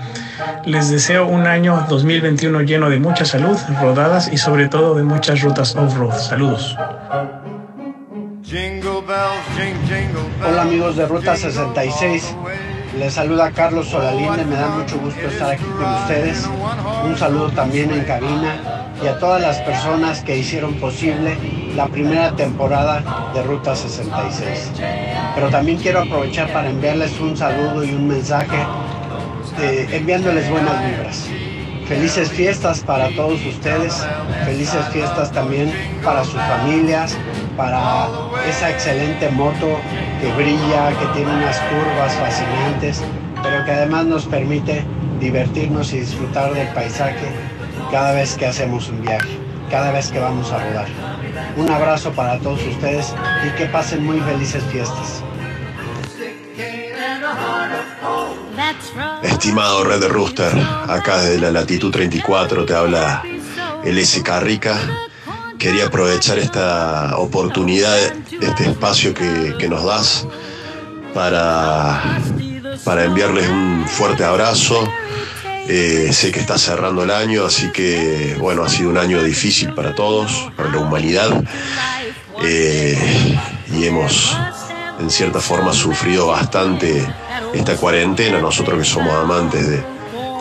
[0.64, 5.42] Les deseo un año 2021 lleno de mucha salud, rodadas y sobre todo de muchas
[5.42, 6.18] rutas off-road.
[6.18, 6.76] Saludos.
[10.42, 12.36] Hola amigos de Ruta 66,
[12.98, 16.48] les saluda Carlos Solalinde, me da mucho gusto estar aquí con ustedes.
[17.04, 18.56] Un saludo también en cabina
[19.02, 21.36] y a todas las personas que hicieron posible
[21.74, 24.72] la primera temporada de Ruta 66.
[25.34, 28.58] Pero también quiero aprovechar para enviarles un saludo y un mensaje
[29.60, 31.28] eh, enviándoles buenas vibras.
[31.86, 34.06] Felices fiestas para todos ustedes,
[34.44, 35.70] felices fiestas también
[36.02, 37.16] para sus familias,
[37.56, 38.08] para
[38.48, 39.78] esa excelente moto
[40.20, 43.02] que brilla, que tiene unas curvas fascinantes,
[43.42, 44.84] pero que además nos permite
[45.20, 47.28] divertirnos y disfrutar del paisaje
[47.90, 49.38] cada vez que hacemos un viaje,
[49.70, 50.88] cada vez que vamos a rodar.
[51.56, 53.14] Un abrazo para todos ustedes
[53.46, 55.22] y que pasen muy felices fiestas.
[59.22, 60.52] Estimado Red Rooster,
[60.88, 63.22] acá desde la latitud 34 te habla
[63.84, 64.22] el S.
[64.22, 64.78] Carrica.
[65.64, 67.96] Quería aprovechar esta oportunidad,
[68.38, 70.26] este espacio que, nos das
[71.14, 72.20] para,
[72.84, 74.86] para enviarles un fuerte abrazo.
[75.66, 79.72] Eh, sé que está cerrando el año, así que bueno, ha sido un año difícil
[79.72, 81.42] para todos, para la humanidad.
[82.42, 83.38] Eh,
[83.72, 84.36] y hemos
[85.00, 87.06] en cierta forma sufrido bastante
[87.54, 89.82] esta cuarentena, nosotros que somos amantes de,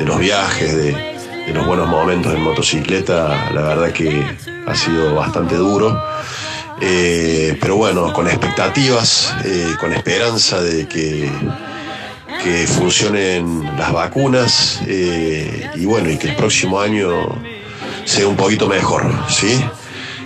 [0.05, 5.99] los viajes, de los buenos momentos en motocicleta, la verdad que ha sido bastante duro.
[6.81, 11.29] Eh, pero bueno, con expectativas, eh, con esperanza de que,
[12.67, 17.09] funcionen las vacunas eh, y bueno, y que el próximo año
[18.03, 19.63] sea un poquito mejor, ¿sí?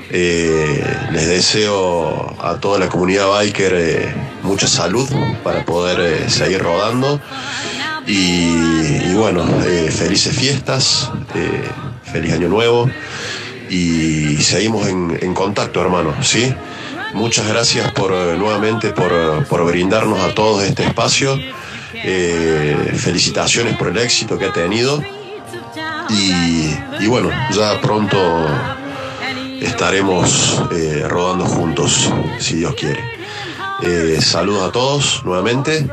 [0.10, 5.08] Les deseo a toda la comunidad biker mucha salud
[5.44, 7.22] para poder seguir rodando
[8.08, 9.46] y, bueno,
[9.92, 11.12] felices fiestas,
[12.12, 12.90] feliz año nuevo
[13.70, 16.54] y seguimos en, contacto, hermano, ¿sí?
[17.14, 21.40] Muchas gracias por eh, nuevamente por, eh, por brindarnos a todos este espacio.
[21.94, 25.02] Eh, felicitaciones por el éxito que ha tenido.
[26.10, 28.18] Y, bueno, ya pronto
[29.62, 30.62] estaremos
[31.08, 33.02] rodando juntos, si Dios quiere.
[34.22, 35.88] Saludos a todos nuevamente.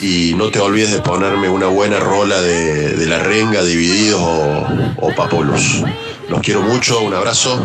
[0.00, 4.66] Y no te olvides de ponerme una buena rola de, de la renga, divididos o,
[4.96, 5.82] o papolos.
[6.30, 7.60] Los quiero mucho, un abrazo.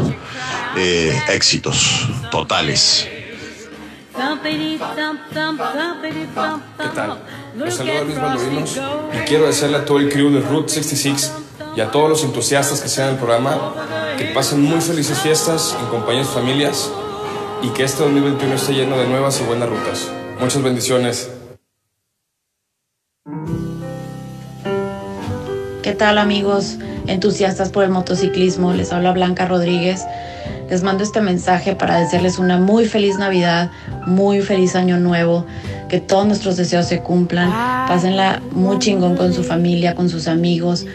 [0.75, 3.07] Eh, éxitos totales.
[3.07, 4.09] ¿Qué
[6.95, 7.21] tal?
[7.55, 8.79] Los saluda Luis Valdovinos
[9.13, 11.31] y quiero desearle a todo el crew de Route 66
[11.75, 13.55] y a todos los entusiastas que sean el programa
[14.17, 16.91] que pasen muy felices fiestas en compañía de sus familias
[17.61, 20.11] y que este 2021 esté lleno de nuevas y buenas rutas.
[20.39, 21.29] Muchas bendiciones.
[25.83, 26.77] ¿Qué tal amigos
[27.07, 28.73] entusiastas por el motociclismo?
[28.73, 30.05] Les habla Blanca Rodríguez.
[30.69, 33.69] Les mando este mensaje para desearles una muy feliz Navidad,
[34.07, 35.45] muy feliz año nuevo,
[35.89, 37.49] que todos nuestros deseos se cumplan.
[37.87, 40.85] Pásenla muy chingón con su familia, con sus amigos.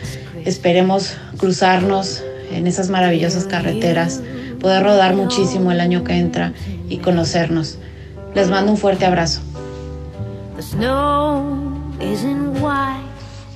[0.44, 4.22] Esperemos cruzarnos en esas maravillosas carreteras,
[4.60, 6.52] poder rodar muchísimo el año que entra
[6.88, 7.78] y conocernos.
[8.34, 9.40] Les mando un fuerte abrazo.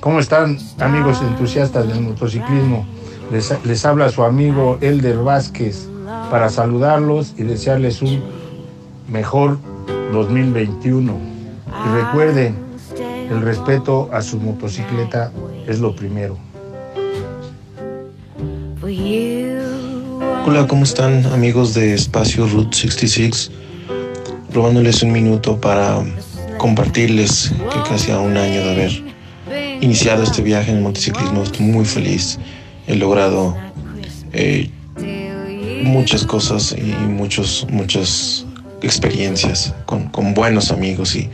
[0.04, 2.86] ¿Cómo están amigos entusiastas del motociclismo?
[3.32, 5.88] Les, les habla su amigo Elder Vázquez
[6.30, 8.22] para saludarlos y desearles un
[9.08, 9.56] mejor
[10.12, 11.10] 2021.
[11.10, 12.54] Y recuerden,
[13.30, 15.32] el respeto a su motocicleta
[15.66, 16.36] es lo primero.
[20.46, 23.50] Hola, ¿cómo están amigos de Espacio Route 66?
[24.52, 26.04] Robándoles un minuto para
[26.58, 29.13] compartirles que casi a un año de haber
[29.84, 32.38] iniciado este viaje en motociclismo estoy muy feliz.
[32.86, 33.54] He logrado
[34.32, 34.70] eh,
[35.82, 38.46] muchas cosas y muchos, muchas
[38.80, 41.28] experiencias con, con buenos amigos y,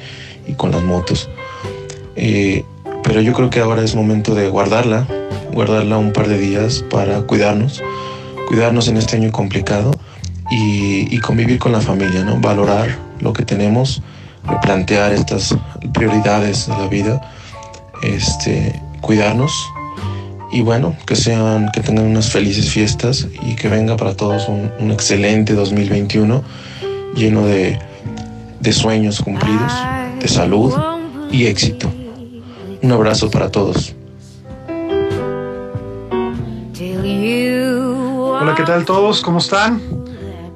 [0.48, 1.28] y con las motos.
[2.16, 2.64] Eh,
[3.04, 5.06] pero yo creo que ahora es momento de guardarla,
[5.52, 7.80] guardarla un par de días para cuidarnos,
[8.48, 9.92] cuidarnos en este año complicado
[10.50, 12.40] y, y convivir con la familia, ¿no?
[12.40, 14.02] Valorar lo que tenemos,
[14.44, 15.56] replantear estas
[15.92, 17.32] prioridades de la vida,
[18.02, 19.52] este, cuidarnos
[20.52, 24.70] y bueno, que sean, que tengan unas felices fiestas y que venga para todos un,
[24.80, 26.42] un excelente 2021
[27.14, 27.78] lleno de,
[28.60, 29.72] de sueños cumplidos,
[30.20, 30.74] de salud
[31.30, 31.90] y éxito.
[32.82, 33.94] Un abrazo para todos.
[38.42, 39.20] Hola, ¿qué tal todos?
[39.20, 39.80] ¿Cómo están?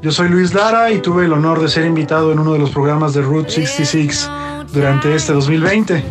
[0.02, 2.70] Yo soy Luis Lara y tuve el honor de ser invitado en uno de los
[2.70, 4.30] programas de Route 66
[4.72, 6.02] durante este 2020.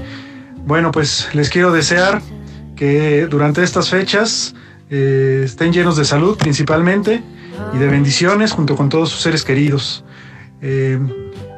[0.65, 2.21] Bueno, pues les quiero desear
[2.75, 4.55] que durante estas fechas
[4.89, 7.21] eh, estén llenos de salud principalmente
[7.73, 10.05] y de bendiciones junto con todos sus seres queridos.
[10.61, 10.97] Eh,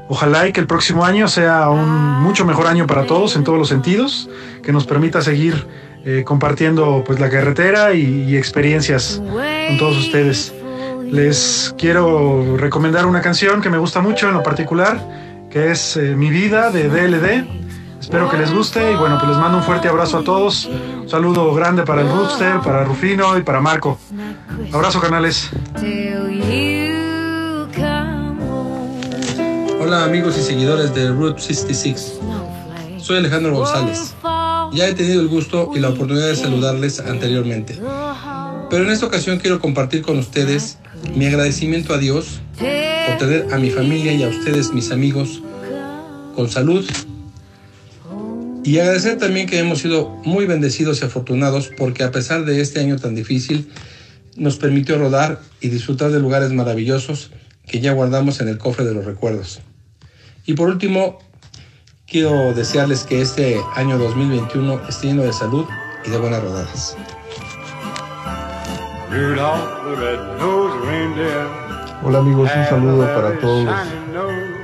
[0.10, 1.88] ojalá que el próximo año sea un
[2.24, 4.28] mucho mejor año para todos en todos los sentidos,
[4.64, 5.68] que nos permita seguir
[6.04, 9.22] eh, compartiendo pues la carretera y, y experiencias
[9.68, 10.52] con todos ustedes.
[11.12, 15.00] Les quiero recomendar una canción que me gusta mucho en lo particular,
[15.52, 17.65] que es Mi vida de DLD.
[18.06, 20.66] Espero que les guste y bueno, pues les mando un fuerte abrazo a todos.
[20.66, 23.98] Un saludo grande para el Rootster, para Rufino y para Marco.
[24.72, 25.50] Abrazo canales.
[29.82, 32.20] Hola amigos y seguidores de Route 66.
[33.00, 34.14] Soy Alejandro González.
[34.74, 37.82] Ya he tenido el gusto y la oportunidad de saludarles anteriormente.
[38.70, 40.78] Pero en esta ocasión quiero compartir con ustedes
[41.16, 45.42] mi agradecimiento a Dios por tener a mi familia y a ustedes, mis amigos,
[46.36, 46.86] con salud.
[48.66, 52.80] Y agradecer también que hemos sido muy bendecidos y afortunados porque a pesar de este
[52.80, 53.70] año tan difícil,
[54.38, 57.30] nos permitió rodar y disfrutar de lugares maravillosos
[57.68, 59.62] que ya guardamos en el cofre de los recuerdos.
[60.48, 61.20] Y por último,
[62.08, 65.66] quiero desearles que este año 2021 esté lleno de salud
[66.04, 66.98] y de buenas rodadas.
[72.04, 73.78] Hola amigos, un saludo para todos los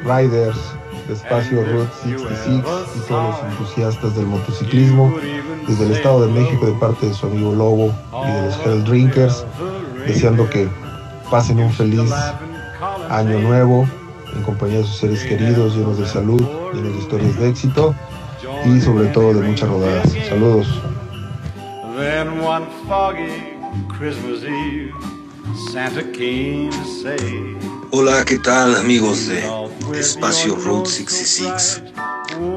[0.04, 0.81] riders de
[1.12, 2.64] Espacio Route 66
[2.96, 5.14] y todos los entusiastas del motociclismo
[5.68, 7.94] desde el Estado de México de parte de su amigo Lobo
[8.26, 9.46] y de los Hell Drinkers,
[10.08, 10.68] deseando que
[11.30, 12.12] pasen un feliz
[13.10, 13.88] año nuevo
[14.36, 16.42] en compañía de sus seres queridos, llenos de salud,
[16.74, 17.96] llenos de historias de éxito
[18.66, 20.12] y sobre todo de muchas rodadas.
[20.28, 20.68] Saludos.
[21.98, 23.58] Then one foggy
[23.88, 24.94] Christmas Eve,
[25.72, 27.56] Santa came to say,
[27.94, 29.44] Hola, ¿qué tal amigos de
[30.00, 31.84] Espacio Route 66?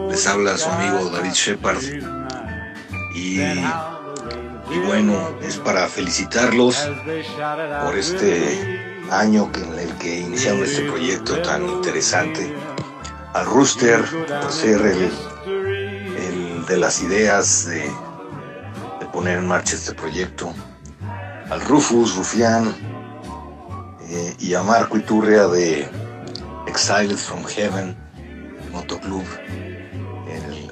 [0.09, 1.83] Les habla su amigo David Shepard
[3.17, 3.41] y,
[4.87, 6.89] bueno, es para felicitarlos
[7.85, 12.55] por este año en el que iniciaron este proyecto tan interesante.
[13.33, 14.05] Al Rooster
[14.41, 15.11] por ser el,
[16.17, 17.91] el de las ideas de,
[19.01, 20.55] de poner en marcha este proyecto.
[21.51, 22.94] Al Rufus, Rufián,
[24.09, 25.89] eh, y a Marco Iturria de
[26.67, 27.97] Exiled from Heaven,
[28.73, 29.25] Motoclub,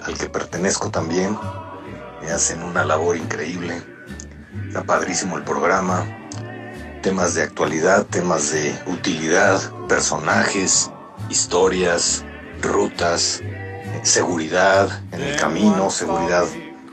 [0.02, 1.38] al que pertenezco también.
[2.22, 3.82] Me hacen una labor increíble.
[4.66, 6.06] Está padrísimo el programa.
[7.02, 10.90] Temas de actualidad, temas de utilidad, personajes,
[11.28, 12.24] historias,
[12.60, 16.46] rutas, eh, seguridad en el camino, seguridad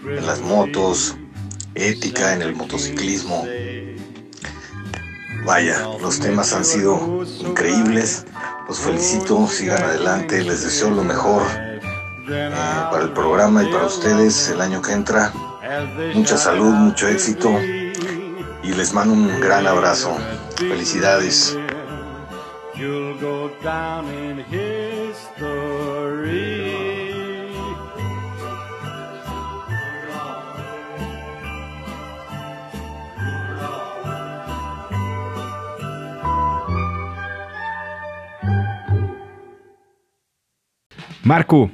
[0.04, 1.16] en las motos,
[1.76, 3.46] ética en el motociclismo.
[5.50, 8.24] Vaya, los temas han sido increíbles.
[8.68, 11.42] Los felicito, sigan adelante, les deseo lo mejor
[12.30, 12.52] eh,
[12.92, 15.34] para el programa y para ustedes el año que entra.
[16.14, 17.50] Mucha salud, mucho éxito
[18.62, 20.16] y les mando un gran abrazo.
[20.56, 21.58] Felicidades.
[41.24, 41.70] Marco,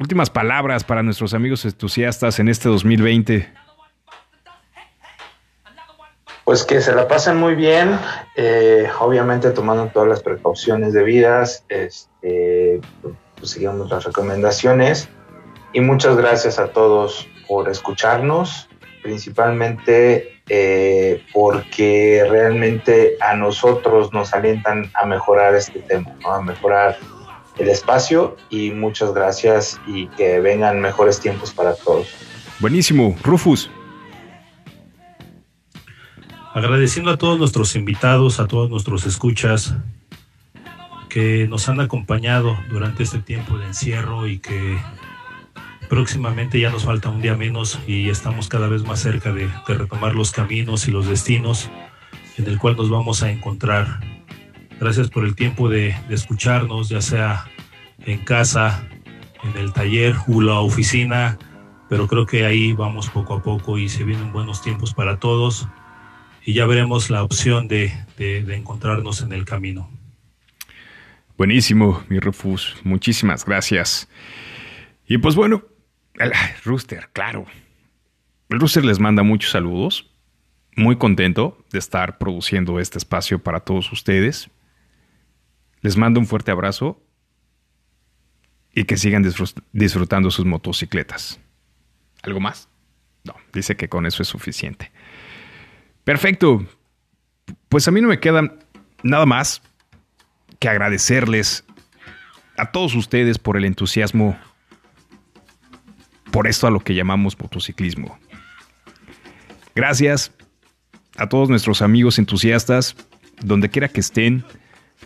[0.00, 3.52] últimas palabras para nuestros amigos entusiastas en este 2020.
[6.44, 7.98] Pues que se la pasen muy bien,
[8.36, 12.80] eh, obviamente tomando todas las precauciones debidas, este,
[13.36, 15.08] pues sigamos las recomendaciones
[15.72, 18.68] y muchas gracias a todos por escucharnos,
[19.02, 26.32] principalmente eh, porque realmente a nosotros nos alientan a mejorar este tema, ¿no?
[26.32, 26.96] a mejorar
[27.58, 32.06] el espacio y muchas gracias y que vengan mejores tiempos para todos.
[32.60, 33.70] Buenísimo, Rufus.
[36.54, 39.74] Agradeciendo a todos nuestros invitados, a todos nuestros escuchas
[41.10, 44.78] que nos han acompañado durante este tiempo de encierro y que
[45.88, 49.74] próximamente ya nos falta un día menos y estamos cada vez más cerca de, de
[49.74, 51.70] retomar los caminos y los destinos
[52.38, 54.15] en el cual nos vamos a encontrar.
[54.78, 57.46] Gracias por el tiempo de, escucharnos, ya sea
[58.04, 58.86] en casa,
[59.42, 61.38] en el taller o la oficina,
[61.88, 65.66] pero creo que ahí vamos poco a poco y se vienen buenos tiempos para todos
[66.44, 69.90] y ya veremos la opción de, encontrarnos en el camino.
[71.36, 72.76] Buenísimo, mi Rufus.
[72.84, 74.08] Muchísimas gracias.
[75.08, 75.64] Y pues bueno,
[76.14, 76.32] el
[76.64, 77.46] Rooster, claro.
[78.48, 80.10] El Rooster les manda muchos saludos.
[80.76, 84.50] Muy contento de estar produciendo este espacio para todos ustedes.
[85.82, 87.00] Les mando un fuerte abrazo
[88.72, 91.40] y que sigan disfrut- disfrutando sus motocicletas.
[92.22, 92.68] ¿Algo más?
[93.24, 94.90] No, dice que con eso es suficiente.
[96.04, 96.66] Perfecto.
[97.68, 98.54] Pues a mí no me queda
[99.02, 99.62] nada más
[100.58, 101.64] que agradecerles
[102.56, 104.38] a todos ustedes por el entusiasmo
[106.32, 108.18] por esto a lo que llamamos motociclismo.
[109.74, 110.32] Gracias
[111.16, 112.96] a todos nuestros amigos entusiastas,
[113.42, 114.44] donde quiera que estén.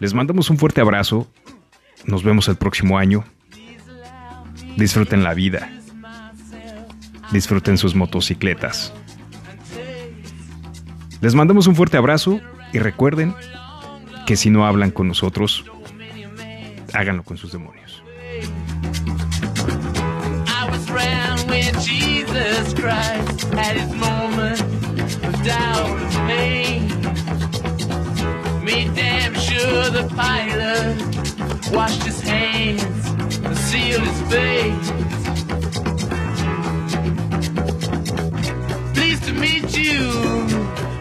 [0.01, 1.29] Les mandamos un fuerte abrazo.
[2.07, 3.25] Nos vemos el próximo año.
[4.77, 5.71] Disfruten la vida.
[7.31, 8.95] Disfruten sus motocicletas.
[11.21, 12.41] Les mandamos un fuerte abrazo
[12.73, 13.35] y recuerden
[14.27, 15.67] que si no hablan con nosotros,
[16.95, 18.03] háganlo con sus demonios.
[28.71, 30.97] Made damn sure the pilot
[31.73, 33.05] washed his hands
[33.45, 34.91] and sealed his face.
[38.95, 40.03] Pleased to meet you.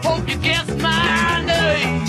[0.02, 2.04] Hope you guessed my name.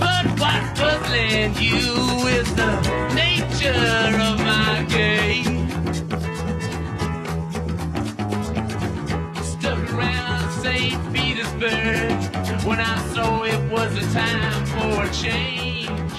[0.00, 2.70] But what's puzzling you is the
[3.14, 4.19] nature
[12.70, 16.12] when I saw it was a time for a change.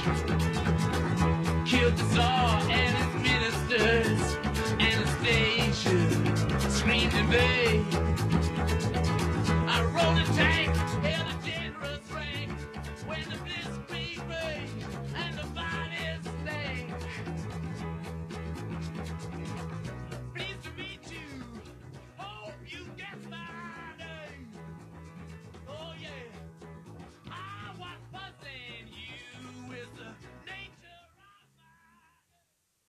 [1.66, 4.22] Killed the Tsar and his ministers,
[4.78, 6.00] Anastasia
[6.70, 7.86] screamed in vain.
[9.66, 12.52] I rolled a tank, held a generous rank,
[13.08, 13.51] when the